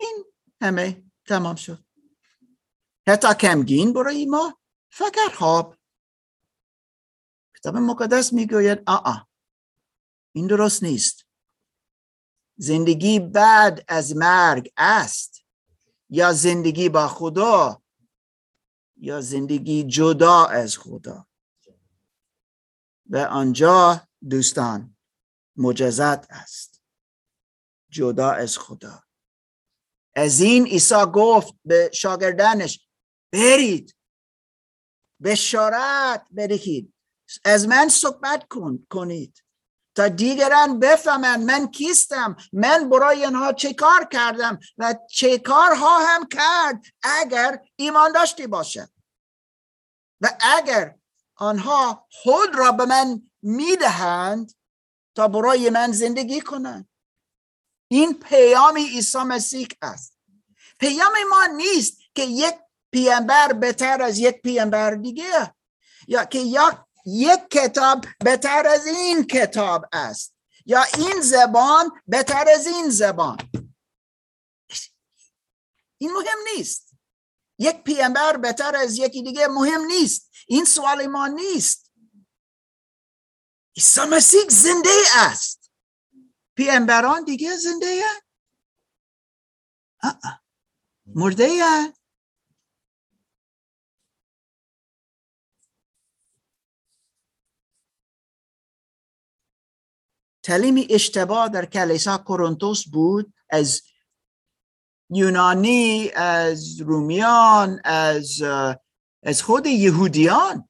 [0.00, 0.24] این
[0.60, 1.84] همه تمام شد.
[3.08, 4.60] حتی کمگین برای ما
[4.92, 5.76] فقط خواب.
[7.56, 9.28] کتاب مقدس می‌گوید آه
[10.32, 11.26] این درست نیست.
[12.56, 15.44] زندگی بعد از مرگ است.
[16.10, 17.82] یا زندگی با خدا
[18.96, 21.26] یا زندگی جدا از خدا.
[23.10, 24.96] و آنجا دوستان
[25.56, 26.82] مجزت است.
[27.90, 29.02] جدا از خدا.
[30.20, 32.88] از این عیسی گفت به شاگردانش
[33.32, 33.96] برید
[35.22, 36.94] بشارت بدهید
[37.44, 39.44] از من صحبت کن کنید.
[39.94, 46.28] تا دیگران بفهمند من کیستم من برای آنها چه کار کردم و چه کار هم
[46.28, 48.88] کرد اگر ایمان داشتی باشد.
[50.20, 50.94] و اگر
[51.36, 54.52] آنها خود را به من می‌دهند
[55.16, 56.89] تا برای من زندگی کنند.
[57.92, 60.18] این پیام عیسی مسیح است.
[60.78, 62.54] پیام ما نیست که یک
[62.92, 65.54] پیامبر بهتر از یک پیامبر دیگه
[66.08, 70.34] یا که یا یک کتاب بهتر از این کتاب است
[70.66, 73.38] یا این زبان بهتر از این زبان.
[75.98, 76.90] این مهم نیست.
[77.58, 80.30] یک پیامبر بهتر از یکی دیگه مهم نیست.
[80.46, 81.92] این سوال ما نیست.
[83.76, 85.59] عیسی مسیح زنده است.
[86.60, 88.02] پیامبران دیگه زنده
[91.06, 91.48] مرده
[100.42, 103.82] تعلیم اشتباه در کلیسا کورنتوس بود از
[105.10, 108.42] یونانی از رومیان از
[109.22, 110.68] از خود یهودیان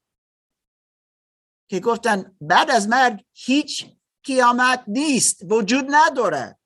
[1.71, 4.00] که گفتن بعد از مرگ هیچ
[4.35, 6.59] قیامت نیست وجود نداره.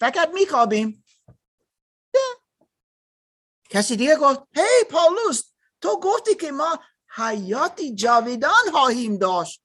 [0.00, 1.04] فقط میخوابیم.
[3.70, 5.42] کسی دیگه گفت هی پاولوس
[5.80, 6.78] تو گفتی که ما
[7.16, 9.62] حیاتی جاویدان خواهیم داشت.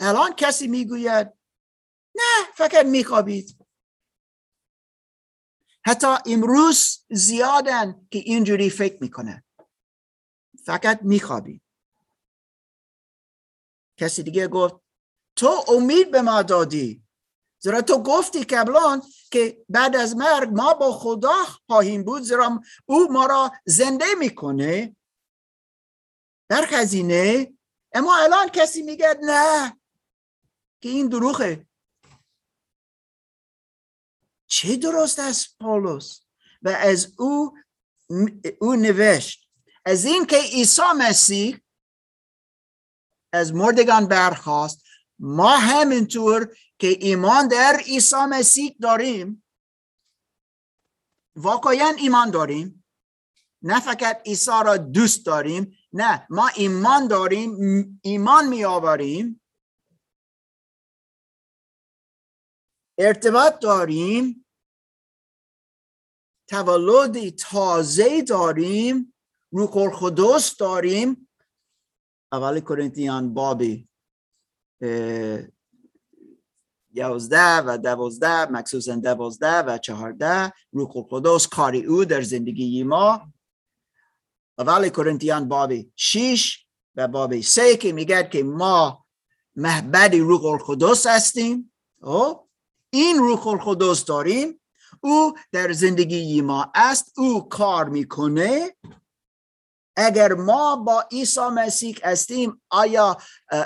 [0.00, 1.32] الان کسی می‌گوید
[2.14, 3.66] نه فقط میخوابید.
[5.84, 9.44] حتی امروز زیادن که اینجوری فکر می‌کنه.
[10.64, 11.62] فقط میخوابید
[13.96, 14.87] کسی دیگه گفت
[15.38, 17.02] تو امید به ما دادی.
[17.58, 23.12] زیرا تو گفتی قبلا که بعد از مرگ ما با خدا خواهیم بود زیرا او
[23.12, 24.96] ما را زنده می‌کنه.
[26.48, 27.52] در خزینه
[27.92, 29.80] اما الان کسی میگه نه
[30.82, 31.66] که این دروغه.
[34.46, 36.20] چه درست است پولس؟
[36.62, 37.58] و از او
[38.60, 39.48] او نوشت
[39.84, 41.60] از این که عیسی مسیح
[43.32, 44.87] از مردگان برخواست
[45.18, 49.44] ما همینطور که ایمان در عیسی مسیح داریم
[51.36, 52.84] واقعا ایمان داریم.
[53.62, 57.50] نه فقط عیسی را دوست داریم نه ما ایمان داریم
[58.02, 59.40] ایمان می آوریم
[62.98, 64.46] ارتباط داریم
[66.48, 69.14] تولد تازه داریم
[69.52, 71.28] روح القدس داریم.
[72.32, 73.87] اول کرنتیان بابی.
[76.92, 80.52] یازده و دوازده مخصوصا دوازده و چهارده.
[80.72, 83.32] روح القدس کاری او در زندگی ما.
[84.58, 89.04] اول کرنتیان بابی شیش و بابی سه که میگه که ما
[89.56, 91.72] محبد روح القدس هستیم.
[92.90, 94.60] این روح القدس داریم.
[95.00, 97.18] او در زندگی ما است.
[97.18, 98.76] او کار می‌کنه.
[100.00, 103.16] اگر ما با عیسی مسیح هستیم آیا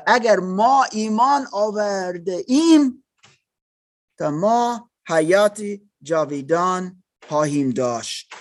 [0.07, 3.05] اگر ما ایمان آورده ایم
[4.19, 5.63] تا ما حیات
[6.03, 8.33] جاویدان خواهیم داشت.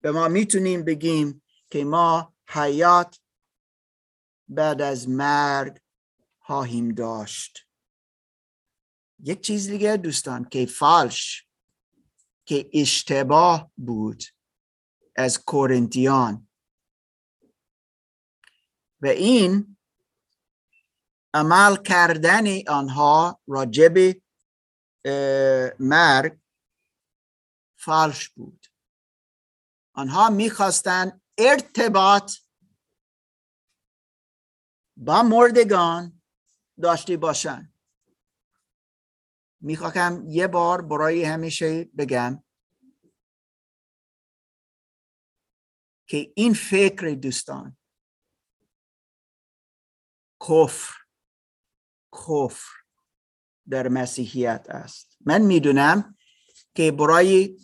[0.00, 3.20] به ما می‌تونیم بگیم که ما حیات
[4.48, 5.80] بعد از مرگ
[6.38, 7.66] خواهیم داشت.
[9.18, 11.46] یک چیز دیگه دوستان که فالش
[12.44, 14.22] که اشتباه بود
[15.16, 16.45] از کورنتیان.
[19.00, 19.76] و این
[21.34, 24.22] عمل کردن آنها راجب
[25.80, 26.38] مرگ
[27.76, 28.66] فالش بود.
[29.92, 32.32] آنها می‌خواستند ارتباط
[34.96, 36.22] با مردگان
[36.82, 37.74] داشته باشند.
[39.60, 42.44] می‌خواهم یه بار برای همیشه بگم
[46.06, 47.75] که این فکر دوستان
[50.40, 50.94] کفر.
[52.12, 52.70] کفر
[53.68, 55.16] در مسیحیت است.
[55.20, 56.16] من می‌دونم
[56.74, 57.58] که برای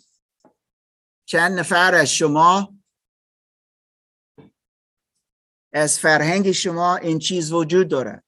[1.25, 2.77] چند نفر از شما
[5.73, 8.23] از فرهنگ شما این چیز وجود دارد.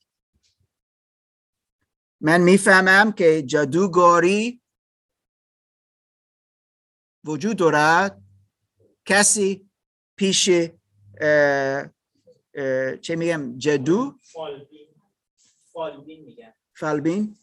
[2.22, 4.62] من می‌فهمم که جادوگاری
[7.24, 8.22] وجود دارد.
[9.06, 9.70] کسی
[10.16, 10.50] پیش
[13.02, 14.16] چه میگم؟ جدو؟
[16.74, 17.36] فالبین؟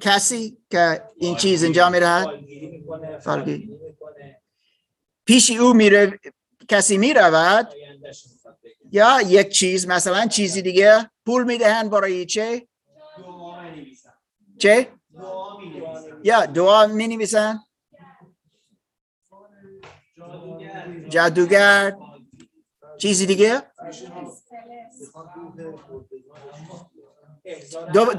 [0.00, 2.26] کسی که این چیز اینجا میرهد
[3.20, 3.78] فالگیری
[5.24, 6.18] پیش او میره
[6.68, 7.68] کسی می‌رود؟
[8.92, 12.68] یا یک چیز مثلا چیزی دیگه پول می‌دهن برای چه؟
[14.58, 14.88] چه؟
[16.24, 17.60] یا دعا می نویسن
[21.08, 21.96] جادوگر.
[22.98, 23.62] چیزی دیگه؟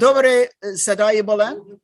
[0.00, 1.80] دوباره صدای بلند.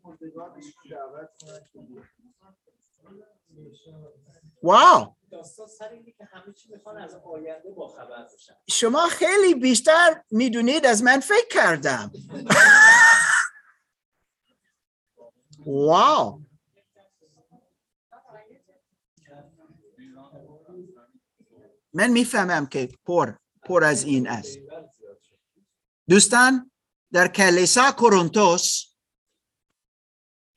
[4.63, 5.17] واو!
[8.69, 12.11] شما خیلی بیشتر می‌دونید از من فکر کردم.
[15.67, 16.41] واو!
[21.93, 23.33] من می‌فهمم که پر
[23.63, 24.59] پر از این است.
[26.09, 26.71] دوستان
[27.13, 28.85] در کلیسا کورنتوس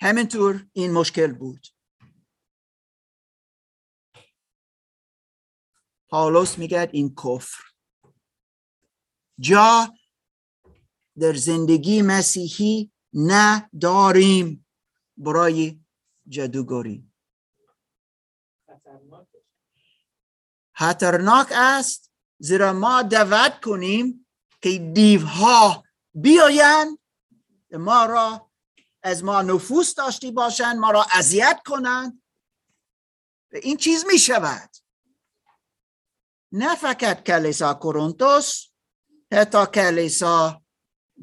[0.02, 1.68] همینطور این مشکل بود.
[6.10, 7.64] پاولوس میگه این کفر.
[9.40, 9.94] جا
[11.20, 14.68] در زندگی مسیحی نداریم
[15.18, 15.80] برای
[16.28, 17.12] جادوگری.
[20.76, 22.12] خطرناک است.
[22.40, 24.29] زیرا ما دعوت کنیم
[24.62, 25.84] که دیوها
[26.14, 26.98] بیاین
[27.72, 28.52] ما را
[29.04, 32.22] از ما نفوس داشتی باشند ما را اذیت کنند.
[33.52, 34.70] این چیز می شود.
[36.52, 38.68] نه فقط کلیسا کورنتوس
[39.34, 40.62] حتی کلیسا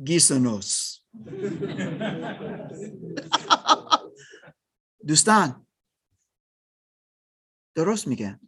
[0.04, 0.96] گیسنوس
[5.06, 5.66] دوستان
[7.74, 8.40] درست میگن.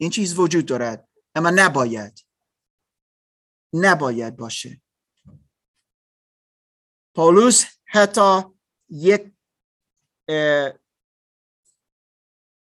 [0.00, 2.24] این چیز وجود دارد اما نباید.
[3.74, 4.82] نباید باشه.
[7.14, 8.42] پولوس حتی
[8.88, 9.32] یک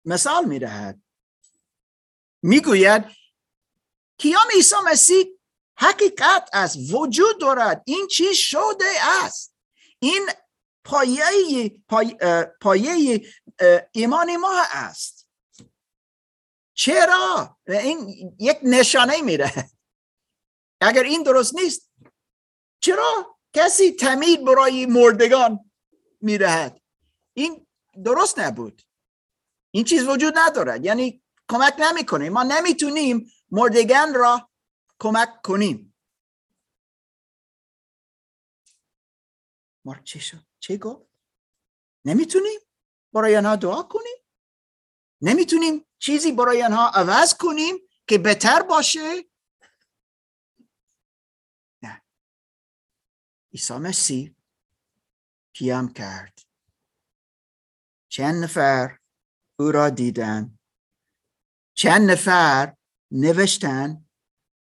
[0.05, 1.01] مثال می‌دهد.
[2.41, 3.05] می‌گوید
[4.17, 5.25] کیام عیسی مسیح
[5.77, 7.83] حقیقت است وجود دارد.
[7.85, 8.91] این چیز شده
[9.23, 9.55] است؟
[9.99, 10.29] این
[10.83, 11.69] پایه
[12.61, 13.25] پایه
[13.91, 15.27] ایمان ما است.
[16.73, 19.69] چرا؟ این یک نشانه میده
[20.87, 21.91] اگر این درست نیست
[22.79, 25.71] چرا؟ کسی تمید برای مردگان
[26.21, 26.81] می‌دهد
[27.33, 27.67] این
[28.03, 28.81] درست نبود.
[29.71, 30.85] این چیز وجود ندارد.
[30.85, 34.49] یعنی کمک نمی‌کنه ما نمی‌تونیم مردگان را
[34.99, 35.95] کمک کنیم.
[39.85, 41.09] ما چه شد؟ چه گفت؟
[42.05, 42.59] نمی‌تونیم
[43.13, 44.17] برای آنها دعا کنیم؟
[45.21, 47.75] نمی‌تونیم چیزی برای آنها عوض کنیم
[48.07, 49.25] که بهتر باشه؟
[53.53, 54.35] عیسی مسیح
[55.53, 56.39] قیام کرد.
[58.09, 58.97] چند نفر
[59.59, 60.59] او را دیدن
[61.73, 62.75] چند نفر
[63.11, 64.05] نوشتن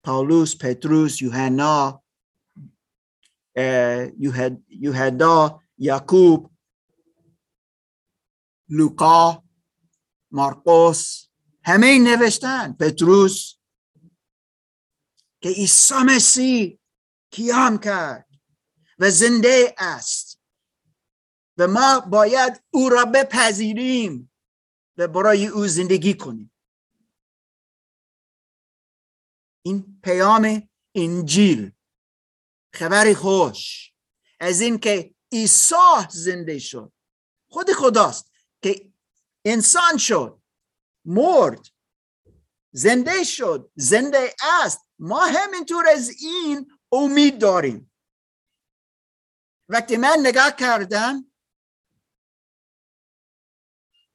[0.04, 2.04] پاولوس پتروس یوحنا
[4.68, 6.52] یوهدا یعقوب
[8.68, 9.42] لوقا
[10.30, 11.28] مارقوس
[11.64, 13.54] همه نوشتن پتروس
[15.42, 16.78] که عیسی مسیح
[17.30, 18.29] قیام کرد.
[19.00, 20.40] و زنده است.
[21.58, 24.32] و ما باید او را بپذیریم
[24.96, 26.52] و برای او زندگی کنیم.
[29.62, 31.72] این پیام انجیل
[32.74, 33.92] خبر خوش.
[34.40, 36.92] از این که عیسی زنده شد.
[37.50, 38.32] خود خداست
[38.62, 38.92] که
[39.44, 40.42] انسان شد
[41.04, 41.66] مرد
[42.72, 44.86] زنده شد زنده است.
[44.98, 47.89] ما همینطور از این امید داریم.
[49.72, 51.32] وقتی من نگاه کردم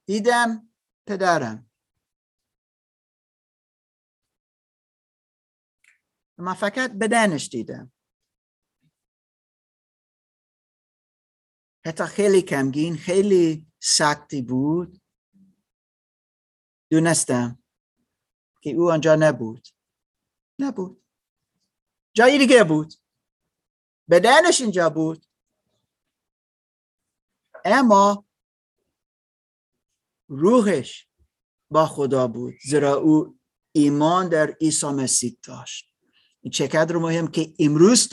[0.06, 0.72] دیدم
[1.06, 1.70] پدرم.
[6.38, 7.92] ما فقط بدنش دیدم.
[11.86, 15.00] حتی خیلی کمگین خیلی سختی بود.
[16.90, 17.62] دونستم
[18.62, 19.68] که او آنجا نبود.
[20.58, 21.04] نبود.
[22.14, 22.94] جایی دیگه بود.
[24.10, 25.25] بدنش اینجا بود.
[27.66, 28.26] اما
[30.28, 31.06] روحش
[31.70, 33.38] با خدا بود زیرا او
[33.72, 35.92] ایمان در عیسی مسیح داشت.
[36.40, 38.08] این چقدر مهم که امروز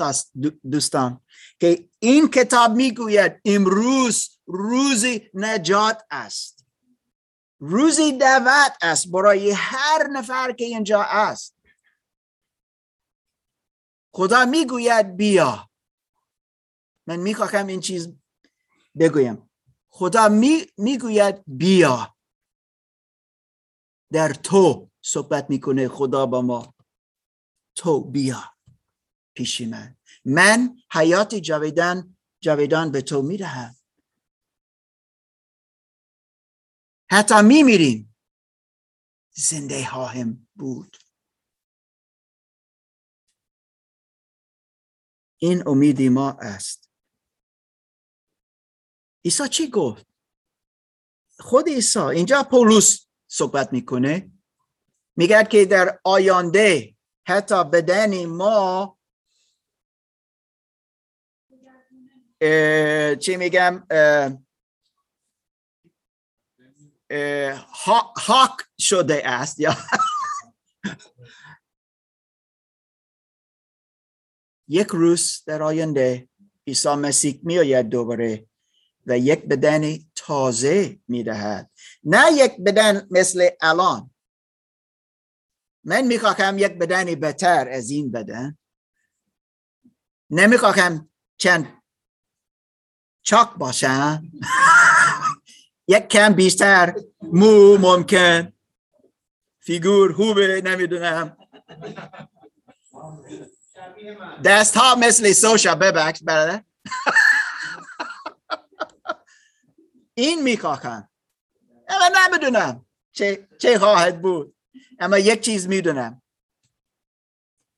[0.72, 1.22] دوستان
[1.60, 6.66] که این کتاب می‌گوید امروز روزی نجات است.
[7.60, 11.56] روزی دعوت است برای هر نفر که اینجا است.
[14.16, 15.70] خدا می‌گوید بیا.
[17.08, 18.10] من می‌خواهم این چیز
[18.99, 19.49] بگویم.
[19.89, 22.15] خدا می می‌گوید بیا.
[24.13, 26.73] در تو صحبت می‌کنه خدا با ما.
[27.75, 28.43] تو بیا
[29.35, 29.97] پیش من.
[30.25, 33.75] من حیات جاویدان جاویدان به تو می‌دهم.
[37.11, 38.15] حتی میمیریم.
[39.35, 40.97] زنده خواهم بود.
[45.41, 46.82] این امیدی ما است.
[49.26, 50.07] عیسی چی گفت؟
[51.39, 54.32] خود عیسی اینجا پولس صحبت می‌کنه.
[55.15, 56.95] میگه که در آینده
[57.28, 58.97] حتی بدن ما
[63.19, 63.88] چی میگم؟
[68.17, 69.76] هاک شده است یا
[74.67, 76.30] یک روز در آینده
[76.67, 78.47] عیسی مسیح میآید دوباره.
[79.08, 81.72] و یک بدن تازه می‌دهد.
[82.04, 84.12] نه یک بدن مثل الان.
[85.84, 88.58] من می‌خواهم یک بدن بهتر از این بدن.
[90.30, 91.84] نمی‌خواهم چند
[93.24, 94.24] چاک باشم.
[95.88, 96.95] یک کم بیشتر.
[97.22, 98.54] مو ممکن.
[99.60, 101.38] فیگور خوبه نمی‌دونم.
[104.45, 106.66] دست ها مثل سوشا ببخش برده
[110.14, 111.09] این می‌خواهم
[111.88, 112.86] اما نمی‌دونم.
[113.11, 114.55] چه, چه خواهد بود.
[114.99, 116.22] اما یک چیز می‌دونم.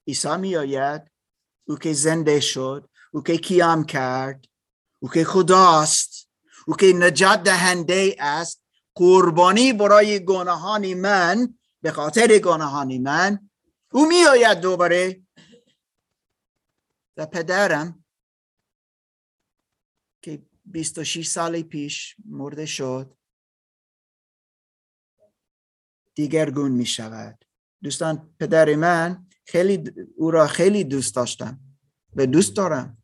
[0.08, 1.02] عیسی میآید.
[1.68, 2.90] او که زنده شد.
[3.12, 4.46] او که قیام کرد.
[5.00, 6.30] او که خداست.
[6.68, 8.64] او که نجات دهنده است.
[8.96, 13.50] قربانی برای گناهان من به خاطر گناهان من.
[13.92, 15.22] او میآید دوباره.
[17.18, 18.05] و پدرم
[20.66, 23.18] 26 سال پیش مرده شد.
[26.16, 27.46] دیگرگون می شود.
[27.84, 31.60] دوستان پدر من خیلی او را خیلی دوست داشتم.
[32.16, 33.04] و دوست دارم.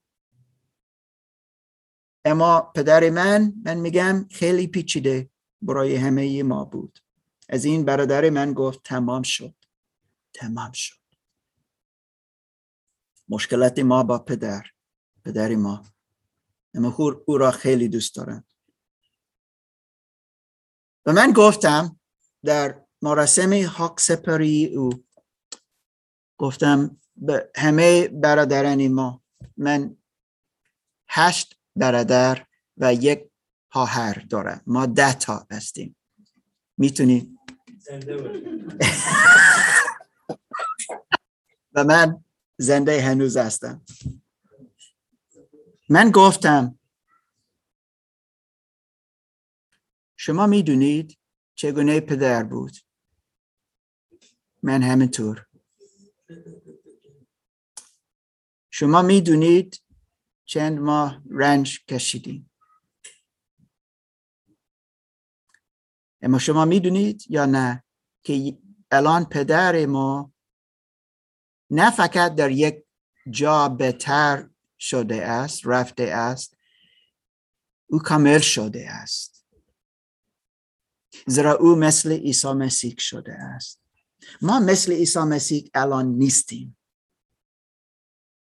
[2.26, 5.30] اما پدر من من میگم خیلی پیچیده
[5.62, 7.00] برای همه ما بود.
[7.50, 9.56] از این برادر من گفت تمام شد.
[10.34, 11.02] تمام شد.
[13.30, 14.64] مشکلات ما با پدر
[15.26, 15.84] پدر ما.
[16.74, 16.96] اما
[17.26, 18.46] او را خیلی دوست دارم
[21.06, 22.00] و من گفتم
[22.46, 24.90] در مراسم حق سپری او
[26.38, 29.24] گفتم به همه برادران ما
[29.58, 29.98] من
[31.10, 32.46] هشت برادر
[32.78, 33.32] و یک
[33.72, 34.62] خواهر دارم.
[34.68, 35.96] ما ده تا هستیم.
[36.78, 37.38] می‌تونی؟
[41.74, 42.24] و من
[42.58, 43.82] زنده هنوز هستم.
[45.94, 46.80] من گفتم.
[50.18, 51.18] شما می‌دونید
[51.56, 52.72] چگونه پدر بود.
[54.64, 55.46] من همینطور.
[58.70, 59.84] شما می‌دونید
[60.46, 62.52] چند ماه رنج کشیدیم.
[66.22, 67.84] اما شما می‌دونید یا نه
[68.24, 68.58] که
[68.92, 70.34] الان پدر ما
[71.70, 72.86] نه فقط در یک
[73.30, 74.51] جا بهتر
[74.82, 76.58] شده است رفته است.
[77.88, 79.46] او کامل شده است.
[81.28, 83.82] زیرا او مثل عیسی مسیح شده است.
[84.42, 86.78] ما مثل عیسی مسیح الان نیستیم.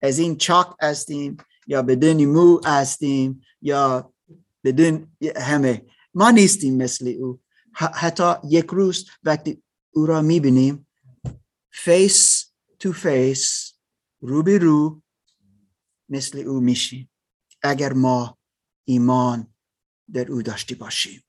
[0.02, 4.12] از این چاق هستیم یا بدون مو هستیم یا
[4.64, 5.86] بدون همه.
[6.14, 7.40] ما نیستیم مثل او.
[7.72, 10.86] حتی یک روز وقتی او را می‌بینیم
[11.70, 13.72] face to face
[14.20, 15.02] رو به رو
[16.08, 17.10] مثل او میشیم.
[17.62, 18.38] اگر ما
[18.84, 19.54] ایمان
[20.12, 21.24] در او داشتی باشیم.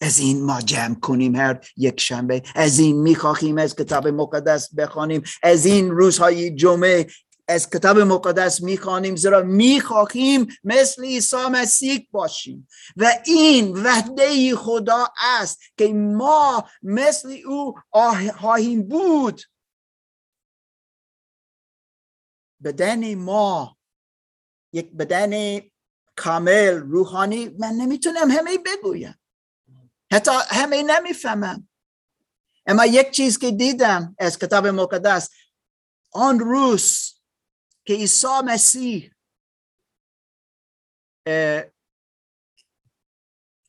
[0.00, 2.42] از این ما جمع کنیم هر یک شنبه.
[2.54, 5.22] از این می‌خواهیم از کتاب مقدس بخوانیم.
[5.42, 7.06] از این روزهای جمعه
[7.48, 9.16] از کتاب مقدس می‌خوانیم.
[9.16, 12.68] زیرا می‌خواهیم مثل عیسی مسیح باشیم.
[12.96, 17.74] و این وحده خدا است که ما مثل او
[18.34, 19.42] خواهیم بود.
[22.64, 23.78] بدن ما
[24.72, 25.60] یک بدن
[26.16, 29.20] کامل روحانی من نمی‌تونم همه بگویم.
[30.12, 31.68] حتی همه نمی‌فهمم.
[32.66, 35.30] اما یک چیز که دیدم از کتاب مقدس
[36.12, 37.14] آن روز
[37.84, 39.14] که عیسی مسیح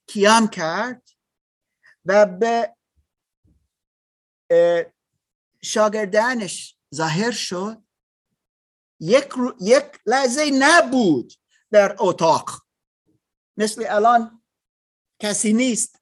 [0.07, 1.09] کیام کرد
[2.05, 2.75] و به
[5.61, 7.82] شاگردانش ظاهر شد
[9.03, 11.33] یک, یک لحظه نبود
[11.71, 12.49] در اتاق.
[13.57, 14.43] مثل الان
[15.19, 16.01] کسی نیست.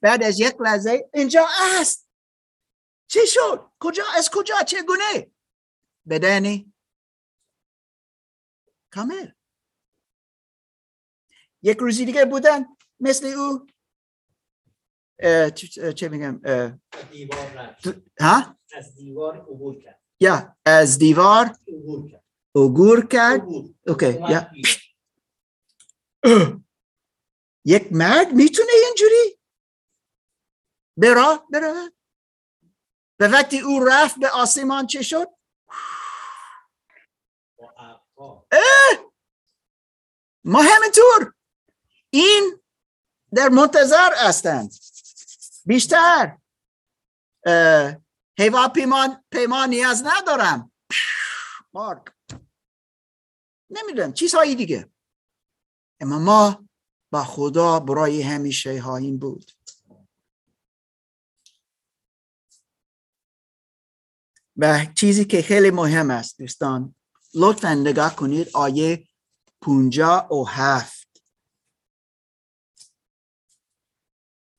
[0.00, 1.46] بعد از یک لحظه اینجا
[1.80, 2.08] است
[3.06, 5.32] چی شد؟ کجا از کجا؟ چگونه؟
[6.08, 6.72] بدنی.
[8.90, 9.30] کامل.
[11.62, 12.64] یک روزی دیگه بودن.
[13.00, 13.66] مثل او
[15.96, 16.40] چه میگم؟
[18.20, 20.01] ها؟ از دیوار عبور کرد.
[20.22, 21.56] یا از دیوار
[22.54, 23.40] عبور کرد.
[23.86, 24.50] اوکی یا.
[27.64, 29.38] یک مرد می‌تونه اینجوری
[30.96, 31.92] برا برا
[33.18, 35.26] به وقتی او رفت به آسمان چه شد.
[40.44, 41.34] ما همینطور
[42.10, 42.60] این
[43.34, 44.74] در منتظر هستند
[45.66, 46.38] بیشتر
[48.38, 50.72] اه، هوا پیمان پیمان نیاز ندارم.
[51.72, 52.02] مارک.
[53.70, 54.12] نمی‌دونم.
[54.12, 54.92] چیزهایی دیگه.
[56.00, 56.68] اما ما
[57.12, 59.52] با خدا برای همیشه خواهیم بود.
[64.56, 66.94] و چیزی که خیلی مهم است دوستان
[67.34, 69.08] لطفا نگاه کنید آیه
[69.60, 71.22] پونجا و هفت.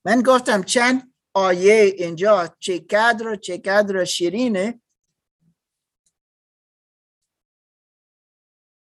[0.05, 4.81] من گفتم چند آیه اینجا چه قدر چه قدر شیرینه.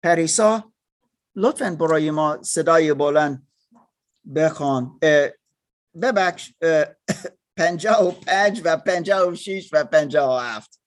[0.03, 0.73] پریسا
[1.35, 3.49] لطفا برای ما صدای بلند
[4.37, 5.01] بخوان.
[6.03, 6.87] ببخش اه،
[7.57, 10.83] پنجاه و پنج و پنجاه و شیش و پنجاه و هفت.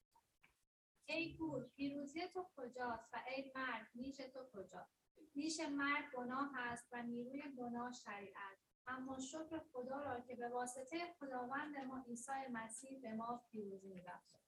[1.05, 4.99] ای گور پیروزی تو کجاست و ای مرد نیش تو کجاست؟
[5.35, 8.68] نیش مرد گناه است و نیروی گناه شریعت.
[8.89, 14.39] اما شکر خدا را که به واسطه خداوند ما عیسی مسیح به ما پیروزی می‌بخشد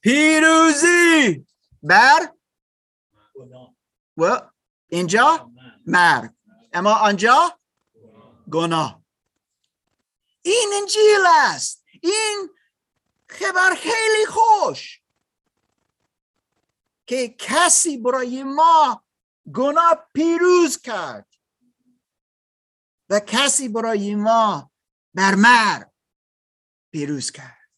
[0.00, 1.46] پیروزی!
[1.82, 2.32] بر؟
[4.16, 4.50] و
[4.88, 5.50] اینجا؟
[5.86, 6.34] مرد
[6.72, 7.58] اما آنجا؟
[8.52, 9.02] گناه.
[10.42, 11.84] این انجیل است.
[12.02, 12.50] این
[13.28, 15.02] خبر خیلی خوش.
[17.06, 19.04] که کسی برای ما
[19.54, 21.37] گناه پیروز کرد.
[23.10, 24.70] و کسی برای ما
[25.14, 25.94] بر مرد
[26.92, 27.70] پیروز کرد.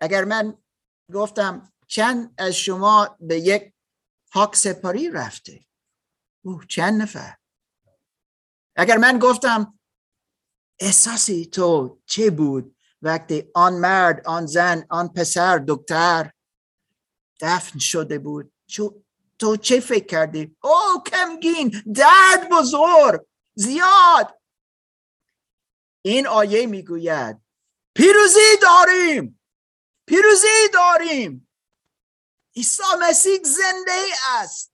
[0.00, 0.58] اگر من
[1.14, 3.72] گفتم چند از شما به یک
[4.32, 5.66] حق سپاری رفته؟
[6.44, 7.36] او چند نفر؟
[8.76, 9.78] اگر من گفتم
[10.80, 16.32] احساسی تو چه بود وقتی آن مرد آن زن آن پسر دکتر
[17.40, 18.52] دفن شده بود؟
[19.38, 23.26] تو چه فکر کردی؟ او کمگین درد بزرگ!
[23.58, 24.42] زیاد.
[26.02, 27.40] این آیه می‌گوید
[27.94, 29.40] پیروزی داریم
[30.06, 31.48] پیروزی داریم.
[32.56, 34.72] عیسی مسیح زنده است.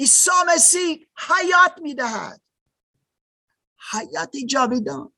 [0.00, 2.40] عیسی مسیح حیات می‌دهد.
[3.92, 5.12] حیات جاویدان.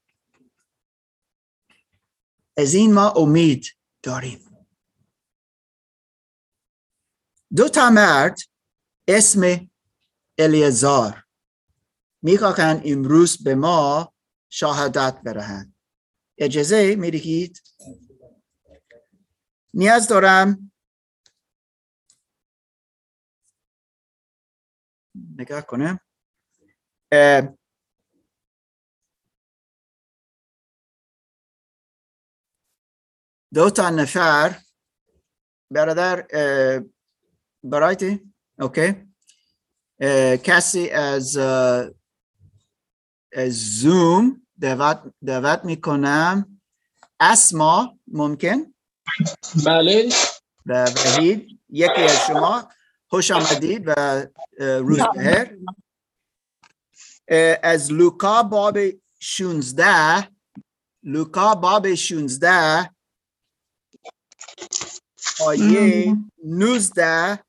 [2.56, 3.66] از این ما امید
[4.02, 4.66] داریم.
[7.56, 8.38] دو تا مرد
[9.08, 9.70] اسم
[10.38, 11.25] الیزار.
[12.26, 14.12] می‌خواهند امروز به ما
[14.48, 15.74] شهادت برهند.
[16.38, 17.62] اجازه می‌دهید؟
[19.74, 20.72] نیاز دارم.
[25.38, 26.00] نگاه کنم.
[33.54, 34.60] دو تا نفر.
[35.70, 36.26] برادر
[37.64, 39.14] برایتی؟ اوکی.
[40.44, 41.36] کسی از
[43.48, 46.60] زوم دعوت دعوت می‌کنم.
[47.20, 48.74] اسما ممکن؟
[49.66, 50.12] بله.
[50.66, 52.68] و وحید یکی از شما.
[53.08, 54.26] خوش آمدید و
[54.58, 55.58] روز بخیر.
[57.28, 58.78] اه، از لوکا باب
[59.18, 60.30] 16
[61.02, 62.90] لوکا باب 16
[65.40, 67.44] آیه 19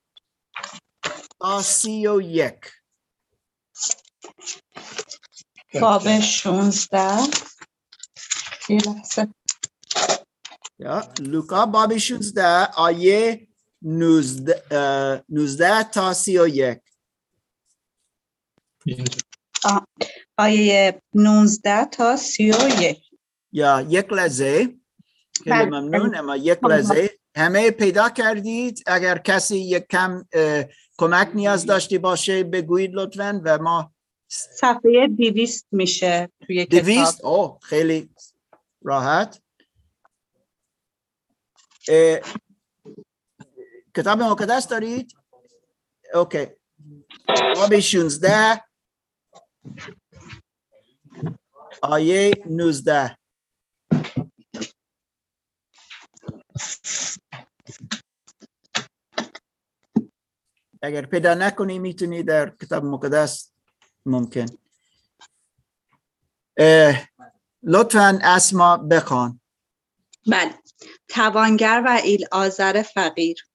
[1.40, 2.56] تا 31
[5.74, 6.98] باب 16
[8.70, 9.28] یه لحظه.
[10.80, 13.48] یا لوکا باب 16 آیه
[13.82, 16.82] 19 اه، 19 تا 31
[20.38, 22.98] آیه 19 تا 31
[23.52, 24.76] یا یک لحظه.
[25.44, 25.66] خیلی بله.
[25.66, 27.10] ممنون اما یک لحظه.
[27.38, 30.26] همه پیدا کردید؟ اگر کسی یک کم
[30.98, 33.94] کمک نیاز داشتی باشه بگویید لطفا و ما
[34.28, 36.80] صفحه 200 میشه توی کتاب.
[36.80, 38.10] دویست؟ او خیلی
[38.82, 39.42] راحت.
[43.96, 45.14] کتاب مقدس دارید؟
[46.14, 46.48] اوکی.
[47.56, 48.64] باب 16
[51.82, 53.18] آیه 19
[60.82, 63.54] اگر پیدا نکنی می‌تونی در کتاب مقدس
[64.08, 64.46] ممکن.
[67.64, 69.40] لطفا اسما بخوان.
[70.28, 70.54] بله.
[71.08, 73.48] توانگر و ایل آذر فقیر.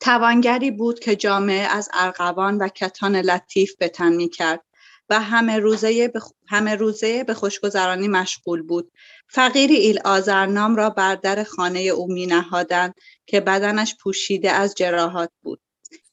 [0.00, 4.64] توانگری بود که جامعه از ارغوان و کتان لطیف به تن می کرد
[5.10, 8.92] و همه روزه به, همه روزه به خوشگذرانی مشغول بود.
[9.28, 12.94] فقیری ایل آذر نام را بر در خانه او می نهادند
[13.26, 15.60] که بدنش پوشیده از جراحات بود.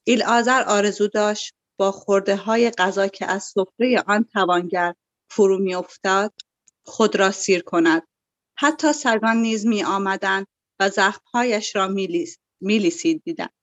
[0.03, 4.93] ایل آذر آرزو داشت با خورده های غذا که از سفره آن توانگر
[5.29, 6.33] فرو می افتاد
[6.83, 8.07] خود را سیر کند.
[8.57, 10.47] حتی سگان نیز می آمدند
[10.79, 12.27] و زخمهایش را می
[12.61, 13.53] لیسیدیدند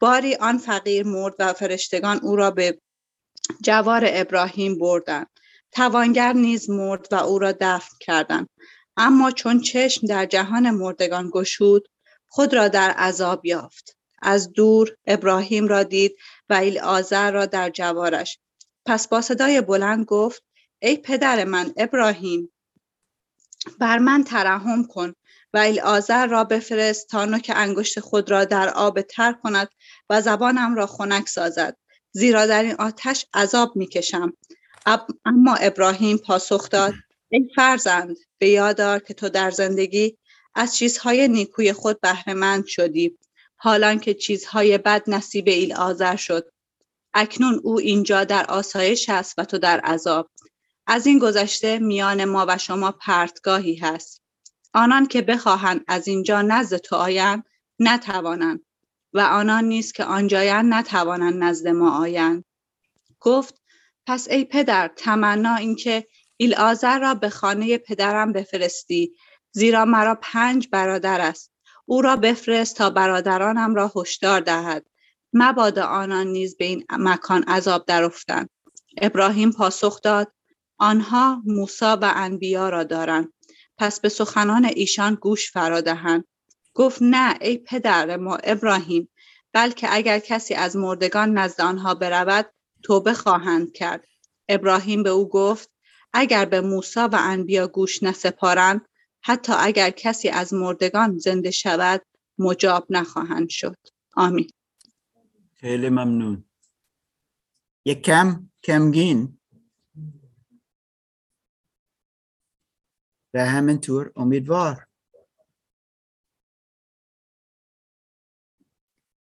[0.00, 2.80] باری آن فقیر مرد و فرشتگان او را به
[3.62, 5.30] جوار ابراهیم بردند.
[5.72, 8.48] توانگر نیز مرد و او را دفن کردند.
[8.96, 11.88] اما چون چشم در جهان مردگان گشود
[12.28, 13.95] خود را در عذاب یافت.
[14.26, 16.16] از دور ابراهیم را دید
[16.48, 18.38] و ایل آذر را در جوارش.
[18.86, 20.42] پس با صدای بلند گفت
[20.82, 22.52] ای پدر من ابراهیم
[23.78, 25.14] بر من ترحم کن
[25.54, 29.68] و العازر را بفرست تا نوک انگشت خود را در آب تر کند
[30.10, 31.76] و زبانم را خنک سازد.
[32.12, 34.32] زیرا در این آتش عذاب می‌کشم
[35.24, 36.94] اما ابراهیم پاسخ داد
[37.28, 40.18] ای فرزند به یادار که تو در زندگی
[40.54, 43.18] از چیزهای نیکوی خود بهرهمند شدی.
[43.56, 46.52] حالان که چیزهای بد نصیب ایل آذر شد.
[47.14, 50.30] اکنون او اینجا در آسایش است و تو در عذاب.
[50.86, 54.22] از این گذشته میان ما و شما پرتگاهی هست.
[54.74, 57.44] آنان که بخواهند از اینجا نزد تو آیند
[57.78, 58.60] نتوانند
[59.12, 62.44] و آنان نیست که آنجایند نتوانند نزد ما آیند.
[63.20, 63.62] گفت
[64.06, 66.06] پس ای پدر تمنا اینکه
[66.56, 69.14] آذر را به خانه پدرم بفرستی
[69.52, 71.52] زیرا مرا پنج برادر است.
[71.86, 74.86] او را بفرست تا برادرانم را هشدار دهد.
[75.32, 78.50] مبادا آنان نیز به این مکان عذاب درافتند.
[78.98, 80.32] ابراهیم پاسخ داد
[80.78, 83.32] آنها موسی و انبیا را دارند.
[83.78, 86.24] پس به سخنان ایشان گوش فرا دهند.
[86.74, 89.08] گفت نه ای پدر ما ابراهیم
[89.52, 94.04] بلکه اگر کسی از مردگان نزد آنها برود توبه خواهند کرد.
[94.48, 95.70] ابراهیم به او گفت
[96.12, 98.88] اگر به موسی و انبیا گوش نسپارند
[99.28, 102.06] حتی اگر کسی از مردگان زنده شود
[102.38, 103.76] مجاب نخواهند شد.
[104.12, 104.50] آمین.
[105.54, 106.44] خیلی ممنون.
[107.84, 109.40] یک کم کمگین.
[113.34, 114.86] و همینطور امیدوار.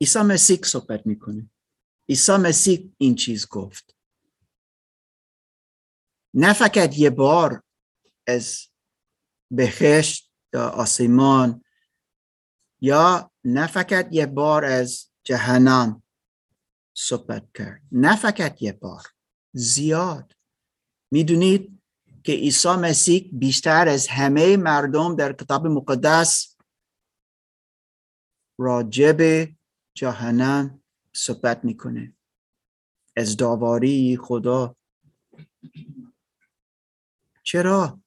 [0.02, 1.50] عیسی مسیح صحبت می‌کنه.
[2.10, 3.96] عیسی مسیح این چیز گفت.
[6.34, 7.64] نه فقط یه بار
[8.28, 8.73] از
[9.56, 11.64] بهشت یا آسمان
[12.82, 16.04] یا نه فقط یه بار از جهنم
[16.94, 17.82] صحبت کرد.
[17.92, 19.04] نه فقط یه بار
[19.54, 20.36] زیاد.
[21.12, 21.82] می‌دونید
[22.24, 26.58] که عیسی مسیح بیشتر از همه مردم در کتاب مقدس
[28.60, 29.50] راجب
[29.94, 30.84] جهنم
[31.14, 32.16] صحبت می‌کنه.
[33.18, 34.76] از داواری خدا.
[37.44, 38.03] چرا؟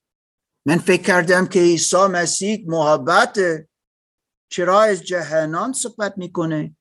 [0.67, 3.39] من فکر کردم که عیسی مسیح محبت
[4.49, 6.77] چرا از جهنم صحبت می‌کنه.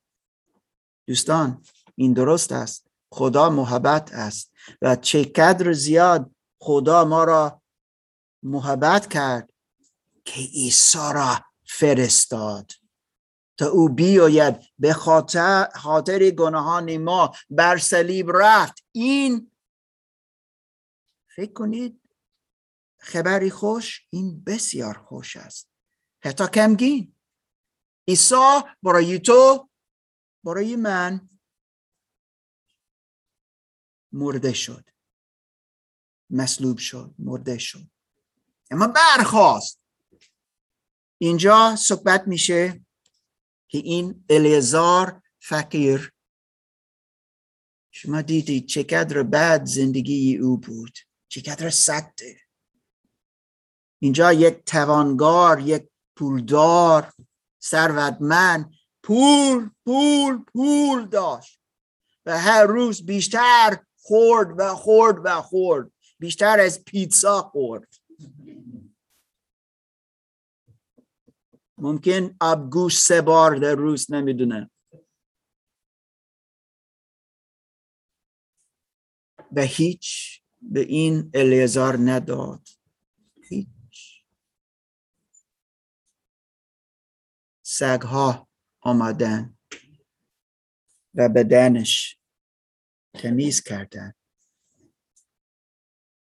[1.06, 1.62] دوستان
[1.94, 2.86] این درست است.
[3.12, 6.30] خدا محبت است و چه قدر زیاد
[6.60, 7.62] خدا ما را
[8.42, 9.52] محبت کرد
[10.24, 12.72] که عیسی را فرستاد.
[13.58, 18.84] تا او بیاید به خاطر, خاطر گناهان ما بر صلیب رفت.
[18.92, 19.50] این
[21.36, 22.00] فکر کنید
[23.06, 25.68] خبری خوش این بسیار خوش است.
[26.24, 27.14] حتی کمگین.
[28.08, 29.68] عیسی برای تو
[30.44, 31.28] برای من
[34.12, 34.88] مرده شد.
[36.30, 37.90] مسلوب شد مرده شد.
[38.70, 39.80] اما برخواست
[41.18, 42.84] اینجا صحبت میشه
[43.68, 46.12] که این الیزار فقیر
[47.90, 50.98] شما دیدید چقدر بد زندگی او بود.
[51.28, 52.45] چقدر سخته.
[53.98, 57.12] اینجا یک توانگار یک پولدار
[57.62, 58.74] ثروتمند.
[59.02, 61.60] پول پول پول داشت.
[62.26, 65.92] و هر روز بیشتر خورد و خورد و خورد.
[66.18, 67.94] بیشتر از پیتزا خورد.
[71.78, 74.70] ممکن آبگوش سه بار در روز نمی‌دونه
[79.52, 82.68] به هیچ به این الیزار نداد.
[87.78, 88.48] سگها
[88.80, 89.58] آمدن
[91.14, 92.18] و بدنش
[93.14, 94.14] تمیز کردن.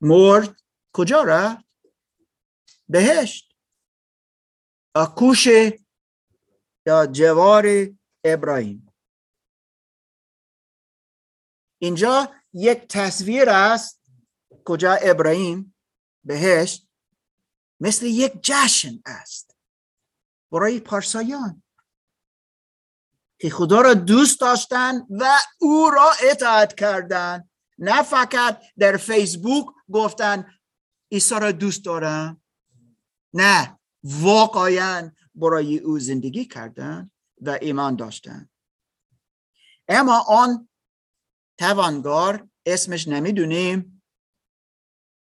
[0.01, 0.61] مرد
[0.93, 1.65] کجا رفت؟
[2.89, 3.53] بهشت.
[4.95, 5.47] آکوش
[6.87, 7.65] یا جوار
[8.25, 8.95] ابراهیم.
[11.79, 14.03] اینجا یک تصویر است.
[14.65, 15.75] کجا؟ ابراهیم.
[16.25, 16.89] بهشت.
[17.81, 19.56] مثل یک جشن است.
[20.53, 21.63] برای پارسایان.
[23.39, 27.49] که خدا را دوست داشتن و او را اطاعت کردن.
[27.79, 30.53] نه فقط در فیسبوک گفتن
[31.13, 32.43] عیسی را دوست دارم.
[33.35, 38.49] نه واقعا برای او زندگی کردن و ایمان داشتن.
[39.89, 40.69] اما آن
[41.59, 44.03] توانگار اسمش نمی‌دونیم.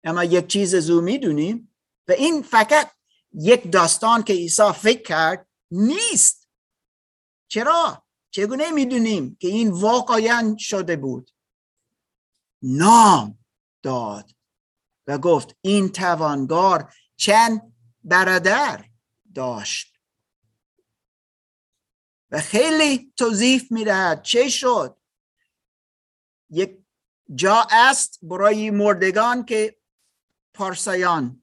[0.03, 1.75] اما یک چیز از او می‌دونیم.
[2.07, 2.91] و این فقط
[3.33, 6.47] یک داستان که عیسی فکر کرد نیست.
[7.47, 11.31] چرا؟ چگونه می‌دونیم که این واقعا شده بود؟
[12.61, 13.39] نام
[13.81, 14.31] داد
[15.07, 17.73] و گفت این توانگار چند
[18.03, 18.85] برادر
[19.35, 19.97] داشت.
[22.31, 24.97] و خیلی توضیف می‌دهد چه شد.
[26.49, 26.77] یک
[27.35, 29.77] جا است برای مردگان که
[30.53, 31.40] پارسایان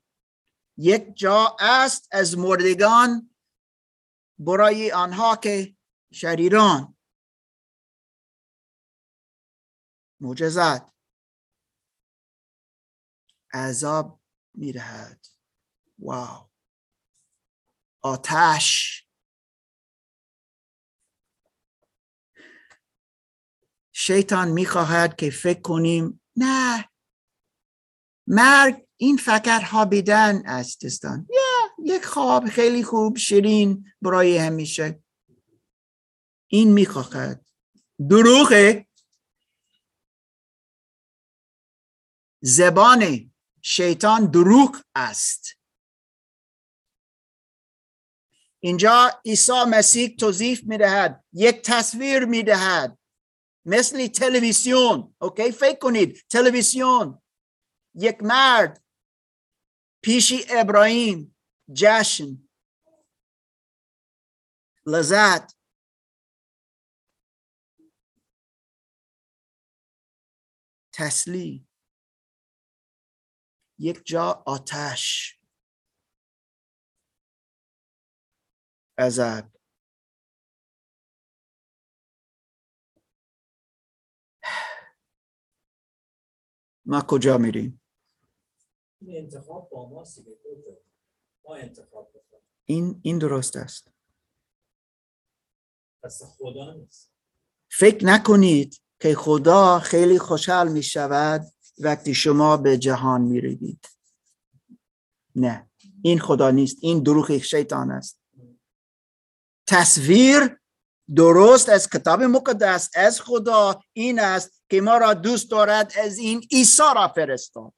[0.78, 3.34] یک جا است از مردگان
[4.38, 5.76] برای آنها که
[6.12, 6.96] شریران.
[10.20, 10.92] معجزات.
[13.52, 14.20] عذاب
[14.54, 15.26] می‌دهد
[15.98, 16.50] واو.
[18.02, 19.04] آتش.
[23.92, 26.90] شیطان می‌خواهد که فکر کنیم نه.
[28.26, 31.28] مرگ این فقط خوابیدن است دوستان.
[31.30, 35.02] یا یک خواب خیلی خوب شیرین برای همیشه.
[36.46, 37.46] این می‌خواهد.
[38.10, 38.88] دروغه.
[42.40, 43.32] زبان
[43.62, 45.46] شیطان دروغ است.
[48.60, 52.98] اینجا عیسی مسیح توضیح می‌دهد یک تصویر می‌دهد
[53.64, 55.14] مثل تلویزیون.
[55.20, 57.22] اوکی؟ فکر کنید تلویزیون.
[57.94, 58.84] یک مرد
[60.04, 61.36] پیش ابراهیم
[61.72, 62.48] جشن
[64.86, 65.58] لذت.
[70.94, 71.68] تسلی
[73.78, 75.38] یک جا آتش.
[78.98, 79.44] عذاب
[86.86, 87.77] ما کجا میریم؟
[89.00, 90.04] این انتخاب با ما
[91.44, 93.90] ما انتخاب بکنیم این این درست است.
[96.02, 97.10] پس خدا نیست.
[97.70, 101.46] فکر نکنید که خدا خیلی خوشحال می شود
[101.78, 103.86] وقتی شما به جهان می روید.
[105.34, 105.70] نه
[106.02, 106.76] این خدا نیست.
[106.80, 108.20] این دروغ شیطان است.
[109.66, 110.58] تصویر
[111.16, 116.46] درست از کتاب مقدس از خدا این است که ما را دوست دارد از این
[116.52, 117.72] عیسی را فرستاد.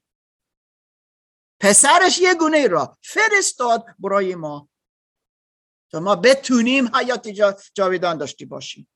[1.61, 4.68] پسرش یه گونه را فرستاد برای ما.
[5.90, 8.88] تا ما بتونیم حیات جا جاویدان داشتی باشیم.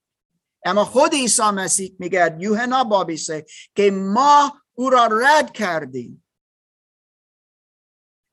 [0.65, 3.47] اما خود عیسی مسیح میگه یوحنا بابی سه
[3.77, 6.25] که ما او را رد کردیم.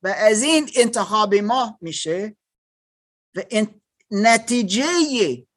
[0.03, 2.37] و از این انتخاب ما میشه
[3.35, 3.41] و
[4.11, 5.47] نتیجه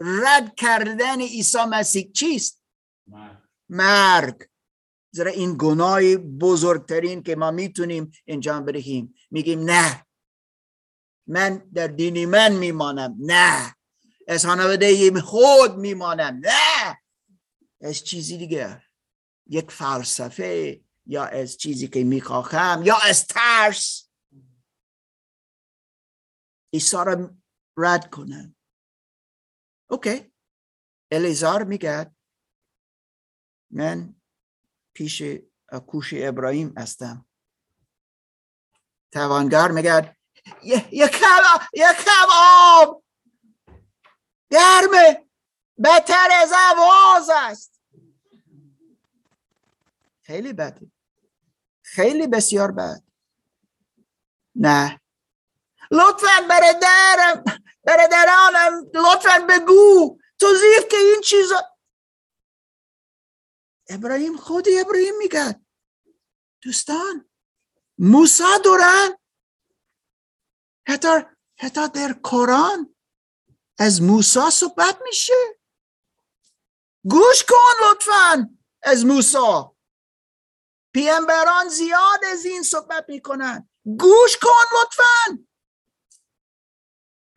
[0.00, 2.62] رد کردن عیسی مسیح چیست؟
[3.68, 4.48] مرگ.
[5.16, 9.14] زیرا این گناه بزرگترین که ما می‌تونیم انجام بدهیم.
[9.30, 10.06] میگیم نه.
[11.26, 13.16] من در دینی من میمانم.
[13.18, 13.76] نه.
[14.28, 16.40] از خانواده خود میمانم.
[16.44, 16.98] نه.
[17.80, 18.82] از چیزی دیگه.
[19.46, 24.08] یک فلسفه یا از چیزی که می‌خواهم یا از ترس.
[26.72, 27.30] عیسی را
[27.76, 28.56] رد کنم.
[29.90, 30.32] اوکی.
[31.10, 32.16] الیزار میگه
[33.70, 34.15] من
[34.96, 35.22] پیش
[35.86, 37.26] کوش ابراهیم هستم.
[39.12, 40.16] توانگر میگه
[40.92, 43.02] یک کم آب
[44.50, 45.26] گرمه!
[45.78, 47.80] بهتر از آواز است!
[50.22, 50.90] خیلی بده
[51.82, 53.02] خیلی بسیار بد.
[54.54, 55.00] نه.
[55.90, 57.44] لطفا برادرم
[57.84, 61.75] برادرانم لطفا بگو توضیح که این چیزا
[63.88, 65.60] ابراهیم خود ابراهیم میگه.
[66.62, 67.30] دوستان
[67.98, 69.18] موسا دوران.
[70.88, 71.08] حتی
[71.58, 72.94] حتی در قرآن
[73.78, 75.34] از موسا صحبت میشه.
[77.04, 79.76] گوش کن لطفا از موسا
[80.94, 83.68] پیامبران زیاد از این صحبت می‌کنن.
[83.84, 85.46] گوش کن لطفا.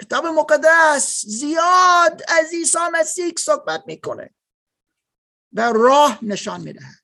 [0.01, 4.35] کتاب مقدس زیاد از عیسی مسیح صحبت می‌کنه.
[5.53, 6.95] و راه نشان می‌دهد.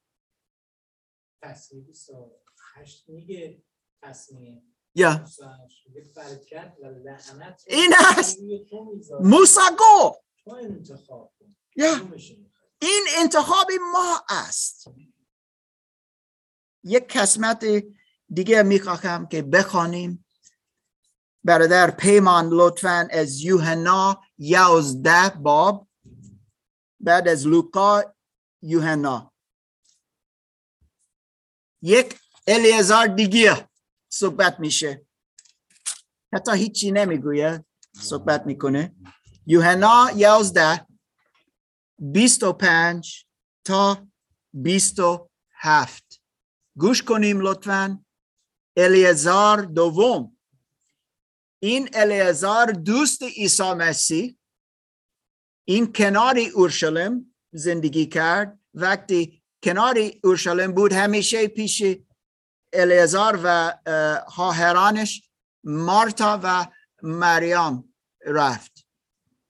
[4.96, 5.26] یا.
[7.68, 8.38] این است.
[9.20, 10.16] موسا گو.
[12.82, 14.88] این انتخاب ما است.
[16.84, 17.66] یک قسمت
[18.30, 20.26] دیگه می‌خواهم که بخوانیم.
[21.44, 25.88] برادر پیمان لطفا از یوحنا یازده باب.
[27.00, 28.15] بعد از لوقا
[28.66, 29.34] یوحنا.
[31.82, 33.70] یک الیازار دیگه
[34.10, 35.06] صحبت میشه.
[36.34, 37.66] حتی هیچی نمی‌گوید
[38.02, 38.96] صحبت می‌کنه.
[39.46, 40.88] یوحنا یازده
[42.00, 43.26] بیست و پنج
[43.66, 44.08] تا
[44.54, 46.22] بیست و هفت.
[46.78, 48.06] گوش کنیم لطفا.
[48.78, 50.38] الیازار دوم.
[51.60, 54.38] این الیازار دوست عیسی مسیح.
[55.68, 57.35] این کنار اورشلیم.
[57.56, 58.60] زندگی کرد.
[58.74, 61.84] وقتی کنار اورشلیم بود همیشه پیش
[62.74, 63.48] الیزار و
[63.86, 65.30] اه، خواهرانش
[65.64, 66.68] مارتا و
[67.04, 67.96] مریم
[68.26, 68.88] رفت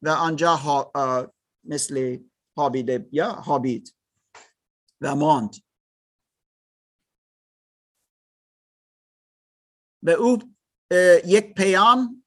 [0.02, 1.34] و آنجا ها-
[1.64, 2.18] مثل
[2.58, 3.96] هابیده یا هابید
[5.02, 5.56] و ماند.
[10.04, 10.56] به او
[11.26, 12.24] یک پیام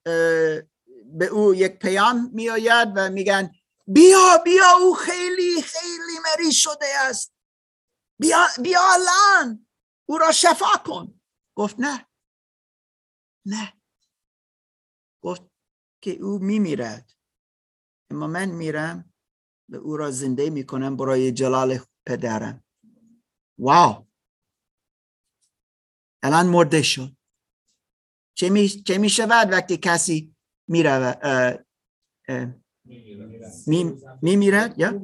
[1.04, 3.50] به او یک پیام می آید و میگن
[3.94, 7.34] بیا بیا او خیلی خیلی مریض شده است.
[8.20, 9.66] بیا بیا الان.
[10.08, 11.20] او را شفا کن.
[11.54, 12.08] گفت نه.
[13.46, 13.72] نه.
[15.22, 15.42] گفت
[16.02, 17.12] که او میمیرد.
[18.10, 19.14] اما من میرم
[19.68, 22.64] و او را زنده می‌کنم برای جلال پدرم.
[23.58, 24.08] واو.
[26.22, 27.16] الان مرده شد.
[28.34, 30.36] چه می, چه می شود وقتی کسی
[30.68, 31.66] می‌رود
[33.66, 35.02] می میمیرد؟ یا؟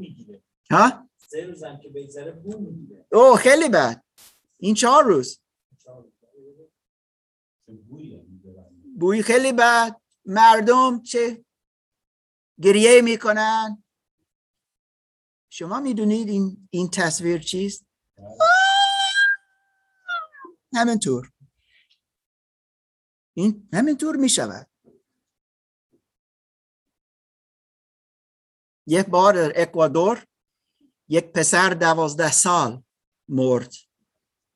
[0.70, 3.06] ها؟ سه روزم که بگذره بو می‌گیره.
[3.12, 4.04] او خیلی بد.
[4.56, 5.40] این چهار روز.
[8.98, 10.00] بوی خیلی بد.
[10.24, 11.44] مردم چه
[12.62, 13.84] گریه می‌کنن؟
[15.50, 17.86] شما می‌دونید این این تصویر چیست؟
[20.74, 21.32] همینطور.
[23.36, 24.66] این همینطور می‌شود.
[28.86, 30.24] یک بار در اکوادور
[31.08, 32.82] یک پسر دوازده سال
[33.28, 33.74] مرد.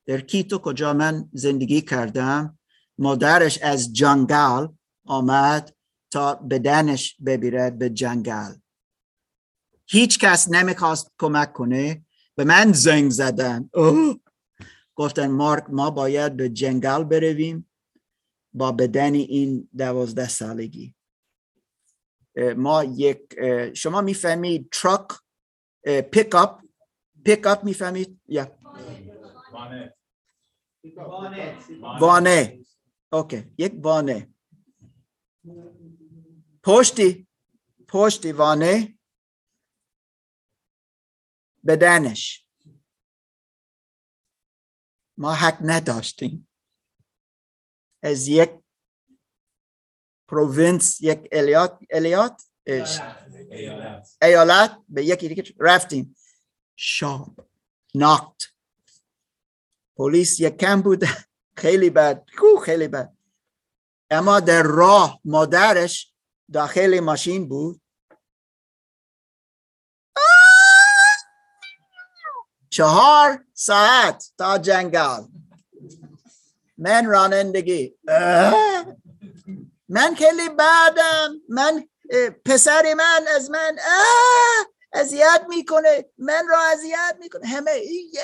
[0.05, 2.59] در کیتو کجا من زندگی کردم؟
[2.97, 4.67] مادرش از جنگل
[5.05, 5.75] آمد
[6.11, 8.53] تا بدنش ببیرد به جنگل.
[9.87, 12.05] هیچ کس نمی‌خواست کمک کنه.
[12.35, 13.69] به من زنگ زدن.
[13.73, 14.15] اوه.
[14.95, 17.69] گفتن مارک ما باید به جنگل برویم
[18.53, 20.95] با بدن این دوازده سالگی.
[22.57, 23.35] ما یک
[23.75, 25.07] شما می‌فهمید truck
[26.11, 26.61] pickup
[27.25, 28.59] pickup می‌فهمید یا
[32.01, 32.59] وانت
[33.13, 33.55] OK.
[33.57, 34.33] یک وانت
[36.63, 37.27] پشتی.
[37.87, 38.99] پشتی وانه
[41.67, 42.47] بدنش.
[45.17, 46.49] ما حق نداشتیم.
[48.03, 48.49] از یک
[50.29, 52.99] پروینس یک الیات الیات اش-
[54.21, 54.77] ایالت.
[54.89, 56.15] به یکی دیگه رفتیم.
[56.75, 57.47] شاب
[57.95, 58.43] ناکت
[59.97, 61.03] پلیس یک کم بود.
[61.61, 62.25] خیلی بد.
[62.37, 63.13] کو خیلی بد.
[64.11, 66.13] اما در راه مادرش
[66.53, 67.81] داخل ماشین بود.
[72.69, 75.23] چهار ساعت تا جنگل.
[76.77, 77.95] من رانندگی.
[79.89, 81.89] من خیلی بعدم من
[82.45, 83.77] پسر من از من
[84.93, 87.47] اذیت می‌کنه من را اذیت می‌کنه.
[87.47, 87.71] همه
[88.13, 88.21] یه.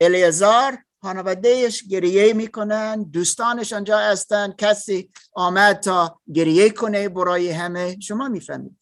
[0.00, 8.00] الیازار خانوادهش گریه می‌کنن دوستانش آنجا هستن کسی آمد تا گریه کنه برای همه.
[8.00, 8.78] شما می‌فهمید.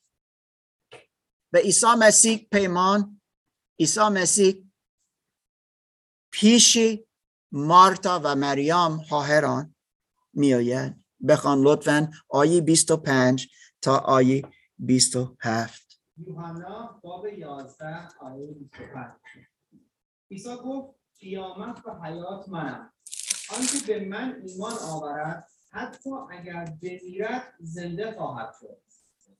[1.52, 3.20] و عیسی مسیح پیمان
[3.80, 4.64] عیسی مسیح
[6.32, 6.78] پیش
[7.56, 9.74] مارتا و مریم خواهران
[10.32, 11.04] میآید.
[11.28, 13.48] بخوان لطفا آیه 25
[13.82, 14.42] تا آیه
[14.78, 19.12] 27 یوحنا باب 11 آیه 25
[20.30, 22.92] عیسی گفت قیامت و حیات منم.
[23.56, 28.78] آنکه به من ایمان آورد حتی اگر بمیرد زنده خواهد شد.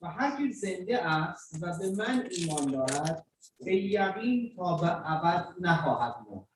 [0.03, 3.27] و هر که زنده است و به من ایمان دارد
[3.61, 6.54] به یقین تا به ابد نخواهد مرد.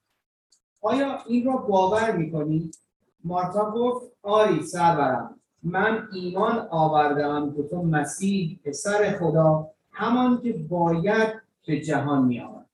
[0.81, 2.79] آیا این را باور می‌کنید
[3.25, 5.41] مارتا گفت آری سرورم.
[5.63, 11.35] من ایمان آوردم که تو مسیح پسر خدا همان که باید
[11.67, 12.67] به جهان می آمد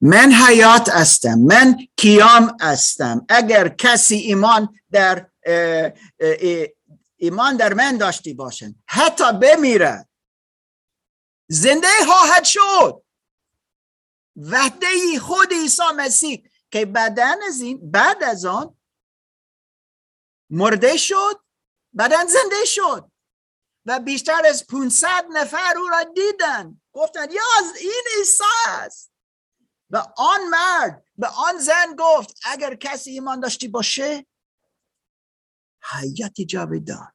[0.00, 3.26] من حیات هستم من کیام هستم.
[3.28, 5.26] اگر کسی ایمان در
[7.16, 10.08] ایمان در من داشتی باشن حتی بمیره
[11.48, 13.02] زنده خواهد شد.
[14.36, 18.76] وحده خود عیسی مسیح که بعدن از این بعد از آن
[20.50, 21.40] مرده شد
[21.92, 23.10] بعدا زنده شد
[23.86, 26.80] و بیشتر از 500 نفر او را دیدن.
[26.92, 29.12] گفتن یا از این عیسی است.
[29.90, 34.26] و آن مرد به آن زن گفت اگر کسی ایمان داشتی باشه
[35.92, 37.12] حیات جاودان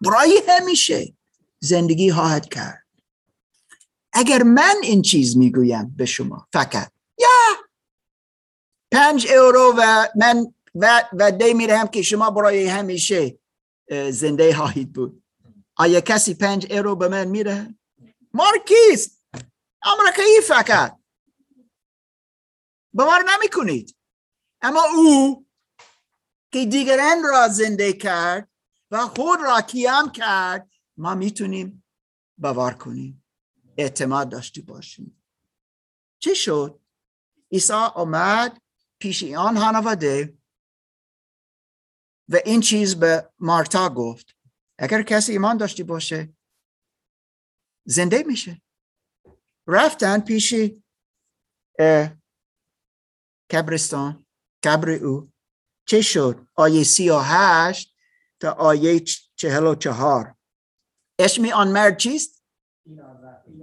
[0.00, 1.16] برای همیشه
[1.60, 2.87] زندگی خواهد کرد.
[4.18, 7.28] اگر من این چیز می‌گویم به شما فقط یا
[8.92, 13.38] پنج اورو و من و, و دی میرم که شما برای همیشه
[14.10, 15.22] زنده خواهید بود.
[15.76, 17.74] آیا کسی پنج اورو به من میره؟
[18.34, 19.22] مارکیست!
[19.82, 20.98] امریکایی فقط.
[22.92, 23.96] باور نمی کنید
[24.62, 25.46] اما او
[26.52, 28.48] که دیگران را زنده کرد
[28.90, 31.84] و خود را کیام کرد ما می‌تونیم
[32.38, 33.24] باور کنیم.
[33.78, 35.22] اعتماد داشته باشیم.
[36.18, 36.80] چه شد؟
[37.52, 38.62] عیسی آمد
[38.98, 40.38] پیش آن خانواده
[42.28, 44.36] و این چیز به مارتا گفت
[44.78, 46.36] اگر کسی ایمان داشته باشه
[47.86, 48.62] زنده میشه.
[49.66, 50.54] رفتن پیش
[51.78, 52.16] اه،
[53.50, 54.26] قبرستان
[54.62, 55.32] قبر او.
[55.86, 57.96] چه شد؟ آیه سی و هشت
[58.40, 59.00] تا آیه
[59.36, 60.36] چهل و چهار.
[61.18, 62.37] اسم آن مرد چیست؟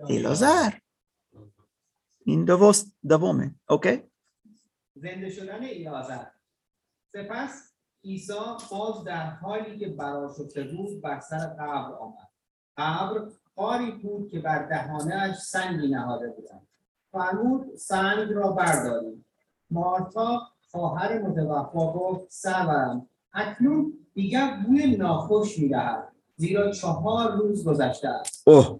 [0.08, 0.74] ایلازر
[2.26, 4.04] این دوست دومه اوکی؟
[4.96, 6.26] زنده شدن ایلازر
[7.14, 8.34] سپس عیسی
[8.72, 12.30] باز در حالی که براشفته بود بر سر قبر آمد.
[12.78, 16.68] قبر قاری بود که بر دهانهاش سنگی نهاده بودند.
[17.12, 19.26] فرمود سنگ را بردارید
[19.70, 20.42] مارتا
[20.72, 28.48] خواهر متوفا گفت سرورم اکنون دیگر بوی ناخوش می‌دهد زیرا چهار روز گذشته است.
[28.48, 28.80] اوه.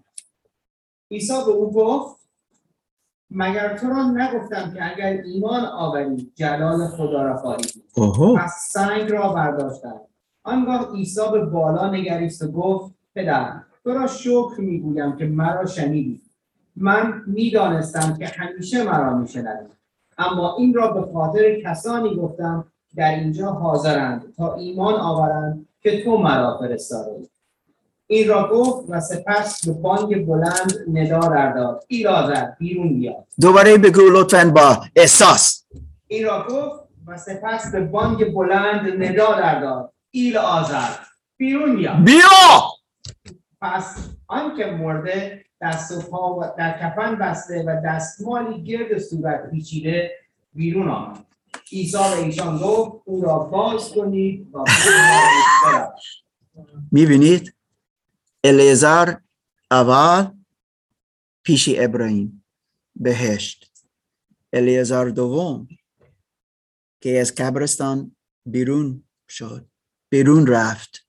[1.10, 2.16] عیسی به او گفت
[3.30, 7.64] مگر تو را نگفتم که اگر ایمان آوری جلال خدا را خواهی
[8.36, 10.00] پس سنگ را برداشتند.
[10.44, 13.52] آنگاه عیسی به بالا نگریست و گفت پدر
[13.84, 16.20] تو را شکر می‌گویم که مرا شنیدی.
[16.76, 19.66] من می‌دانستم که همیشه مرا میشنوی.
[20.18, 26.04] اما این را به خاطر کسانی گفتم که در اینجا حاضرند تا ایمان آورند که
[26.04, 27.28] تو مرا فرستاده
[28.06, 31.84] این را گفت و سپس به بانگ بلند ندا در داد.
[31.88, 35.64] ایلازر بیرون بیا دوباره بگو لطفا با احساس.
[36.06, 39.92] این را گفت و سپس به بانگ بلند ندا در داد.
[40.10, 40.38] ایل
[41.36, 42.62] بیرون بیا بیا
[43.60, 43.96] پس
[44.26, 50.10] آنکه مرده دست و پا و در کفن بسته و دستمالی گرد صورت پیچیده
[50.54, 51.24] بیرون آمد.
[51.72, 54.64] عیسی به ایشان گفت او را باز کنید و.
[56.92, 57.55] می‌بینید؟
[58.48, 59.16] الیزر
[59.70, 60.38] اول
[61.42, 62.44] پیش ابراهیم.
[62.94, 63.72] بهشت.
[64.52, 65.68] الیزر دوم
[67.00, 68.16] که از قبرستان
[68.46, 69.70] بیرون شد.
[70.08, 71.08] بیرون رفت.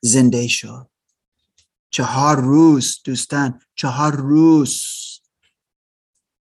[0.00, 0.90] زنده شد.
[1.90, 4.82] چهار روز دوستان چهار روز.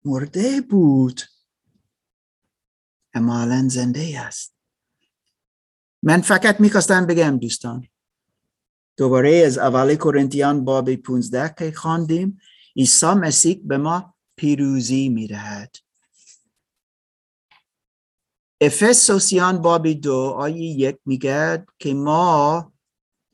[0.04, 1.20] مرده بود.
[3.14, 4.54] اما الان زنده است.
[6.02, 7.88] من فقط می‌خواستم بگم دوستان
[8.96, 12.40] دوباره از اول کرنتیان باب 15 که خواندیم
[12.76, 15.76] عیسی مسیح به ما پیروزی می‌دهد.
[18.60, 22.72] افسوسیان باب دو آیه یک میگه که ما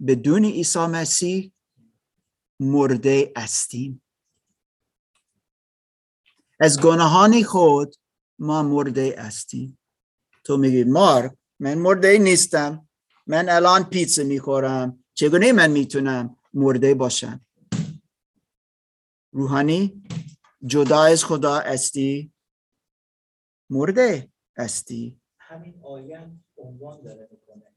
[0.07, 1.53] بدون عیسی مسیح
[2.61, 4.03] مرده استیم.
[6.61, 7.95] از گناهان خود
[8.39, 9.79] ما مرده استیم.
[10.45, 12.89] تو میگی مارک من مرده نیستم.
[13.27, 15.02] من الان پیتزا می‌خورم.
[15.15, 17.47] چگونه من می‌تونم مرده باشم؟
[19.33, 20.03] روحانی
[20.67, 22.33] جدا از خدا استی
[23.71, 27.77] مرده استی همین آیه عنوان داره می‌کنه.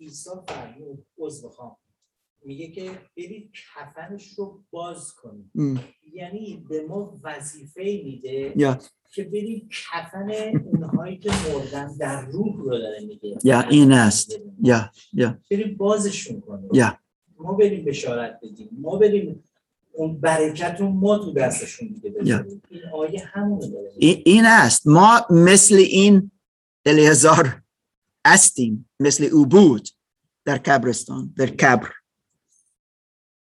[0.00, 1.76] عیسی فرمود عذر بخوام
[2.44, 5.80] میگه که برید کفنش رو باز کنید ام،
[6.12, 8.78] یعنی به ما وظیفه میده یا.
[9.12, 10.30] که بریم کفن
[10.64, 13.38] اونهایی که مردن در روح رو داره میگه.
[13.44, 14.32] یا این است.
[14.62, 15.38] یا یا.
[15.50, 16.98] بریم بازشون کنیم یا.
[17.38, 18.68] ما بریم بشارت بدیم.
[18.72, 19.44] ما بریم
[19.92, 22.62] اون برکت رو ما تو دستشون دیگه بذاریم.
[22.70, 24.08] این آیه همونو داره میگه.
[24.08, 24.86] ای- این است.
[24.86, 26.30] ما مثل این
[26.86, 27.62] الیازار
[28.24, 29.88] استیم مثل او بود
[30.44, 31.88] در قبرستان در قبر.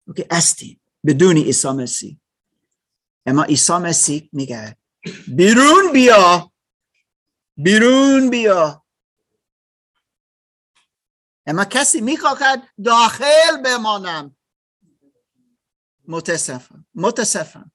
[0.08, 2.20] اوکی استیم بدون عیسی مسیح.
[3.26, 4.76] اما عیسی مسیح میگه
[5.36, 6.52] بیرون بیا.
[7.56, 8.84] بیرون بیا.
[11.46, 14.36] اما کسی می‌خواهد داخل بمانم.
[16.08, 16.86] متاسفم.
[16.94, 17.72] متاسفم.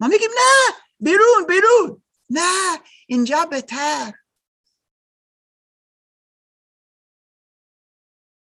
[0.00, 0.74] ما میگیم نه.
[1.00, 2.02] بیرون بیرون.
[2.30, 2.80] نه.
[3.06, 4.12] اینجا بهتر.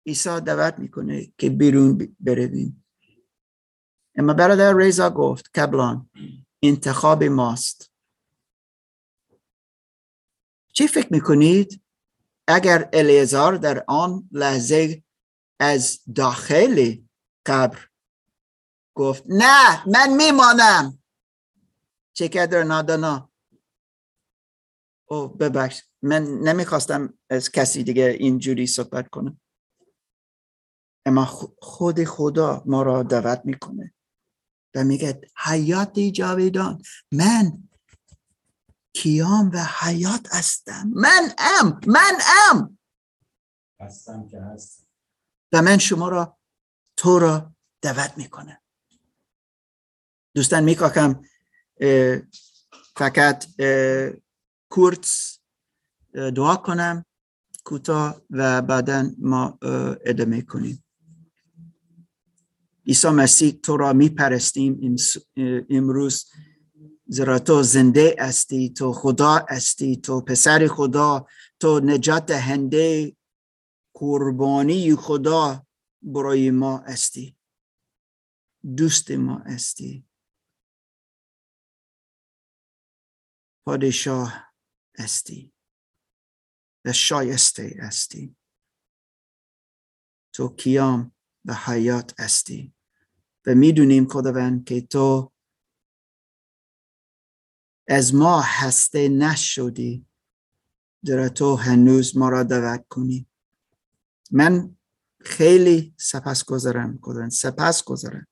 [0.09, 2.85] عیسی دعوت می‌کنه که بیرون برویم.
[4.15, 6.11] اما برادر ریزا گفت قبلان
[6.63, 7.93] انتخاب ماست.
[10.73, 11.83] چی فکر می‌کنید؟
[12.47, 15.03] اگر الیزار در آن لحظه
[15.61, 16.97] از داخل
[17.47, 17.79] قبر
[18.95, 20.99] گفت نه من میمانم.
[22.13, 23.31] چقدر نادانا.
[25.07, 29.41] او ببخش من نمی‌خواستم از کسی دیگه اینجوری صحبت کنم.
[31.09, 31.25] اما
[31.63, 33.95] خود خدا ما را دعوت می‌کنه.
[34.75, 36.83] و میگه حیات جاویدان
[37.13, 37.69] من
[38.93, 40.91] کیام و حیات هستم.
[40.95, 42.19] من ام من
[42.51, 42.79] ام.
[43.81, 44.87] هستم که هستم.
[45.53, 46.39] و من شما را
[46.97, 48.61] تو را دعوت می‌کنم.
[50.35, 51.23] دوستان میکاکم
[52.97, 53.47] فقط
[54.71, 55.39] کورتس
[56.13, 57.05] دعا کنم
[57.65, 59.59] کوتاه و بعدا ما
[60.07, 60.85] ادامه کنیم.
[62.89, 64.97] عیسی مسیح تو را میپرستیم.
[65.71, 66.31] امروز
[67.07, 71.27] زیرا تو زنده هستی تو خدا هستی تو پسر خدا
[71.61, 73.17] تو نجات دهنده
[73.95, 75.67] قربانی خدا
[76.03, 77.37] برای ما هستی.
[78.77, 80.05] دوست ما هستی.
[83.67, 84.53] پادشاه
[84.99, 85.53] هستی.
[86.85, 88.37] و شایسته هستی.
[90.35, 91.13] تو کیام
[91.45, 92.75] و حیات هستی.
[93.49, 95.33] و می‌دونیم خداوند که تو
[97.89, 100.07] از ما هسته نشدی.
[101.05, 103.27] در تو هنوز ما را دعوت کنی.
[104.31, 104.77] من
[105.21, 108.27] خیلی سپس گذارم خداوند سپس گذارم.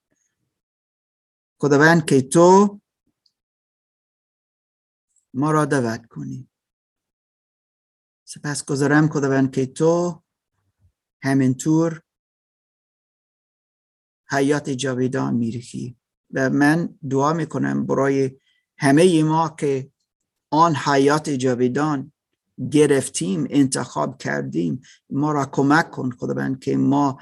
[1.60, 2.80] خداوند که تو
[5.34, 6.48] ما را دعوت کنی.
[8.24, 10.22] سپس گذارم خداوند که تو
[11.22, 12.02] همینطور
[14.30, 15.96] حیات جاویدان میریخی.
[16.30, 18.30] و من دعا می‌کنم برای
[18.78, 19.90] همه ما که
[20.50, 22.12] آن حیات جاویدان
[22.70, 24.82] گرفتیم انتخاب کردیم.
[25.10, 27.20] ما را کمک کن خداوند که ما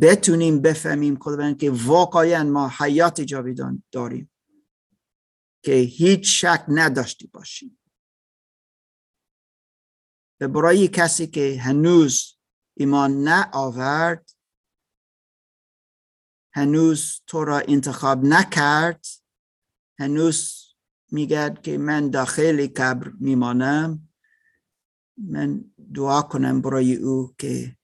[0.00, 4.30] بتونیم بفهمیم خداوند که واقعا ما حیات جاویدان داریم.
[5.62, 7.78] که هیچ شک نداشتی باشیم.
[10.40, 12.38] و برای کسی که هنوز
[12.76, 14.33] ایمان نآورد
[16.54, 19.06] هنوز تو را انتخاب نکرد.
[19.98, 20.64] هنوز
[21.10, 24.08] میگد که من داخل قبر میمانم.
[25.16, 25.64] من
[25.94, 27.76] دعا کنم برای او که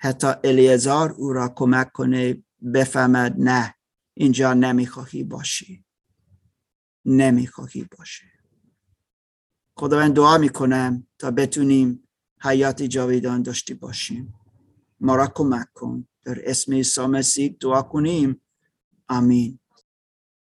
[0.00, 2.44] حتی الیازار او را کمک کنه
[2.74, 3.74] بفهمد نه
[4.14, 5.84] اینجا نمی‌خواهی باشی.
[7.04, 8.26] نمی‌خواهی باشی.
[9.76, 12.08] خداوند دعا می‌کنم تا بتونیم
[12.42, 14.34] حیات جاویدان داشته باشیم.
[15.00, 16.08] ما را کمک کن.
[16.24, 18.40] در اسم عیسی مسیح دعا کنیم.
[19.08, 19.58] آمین.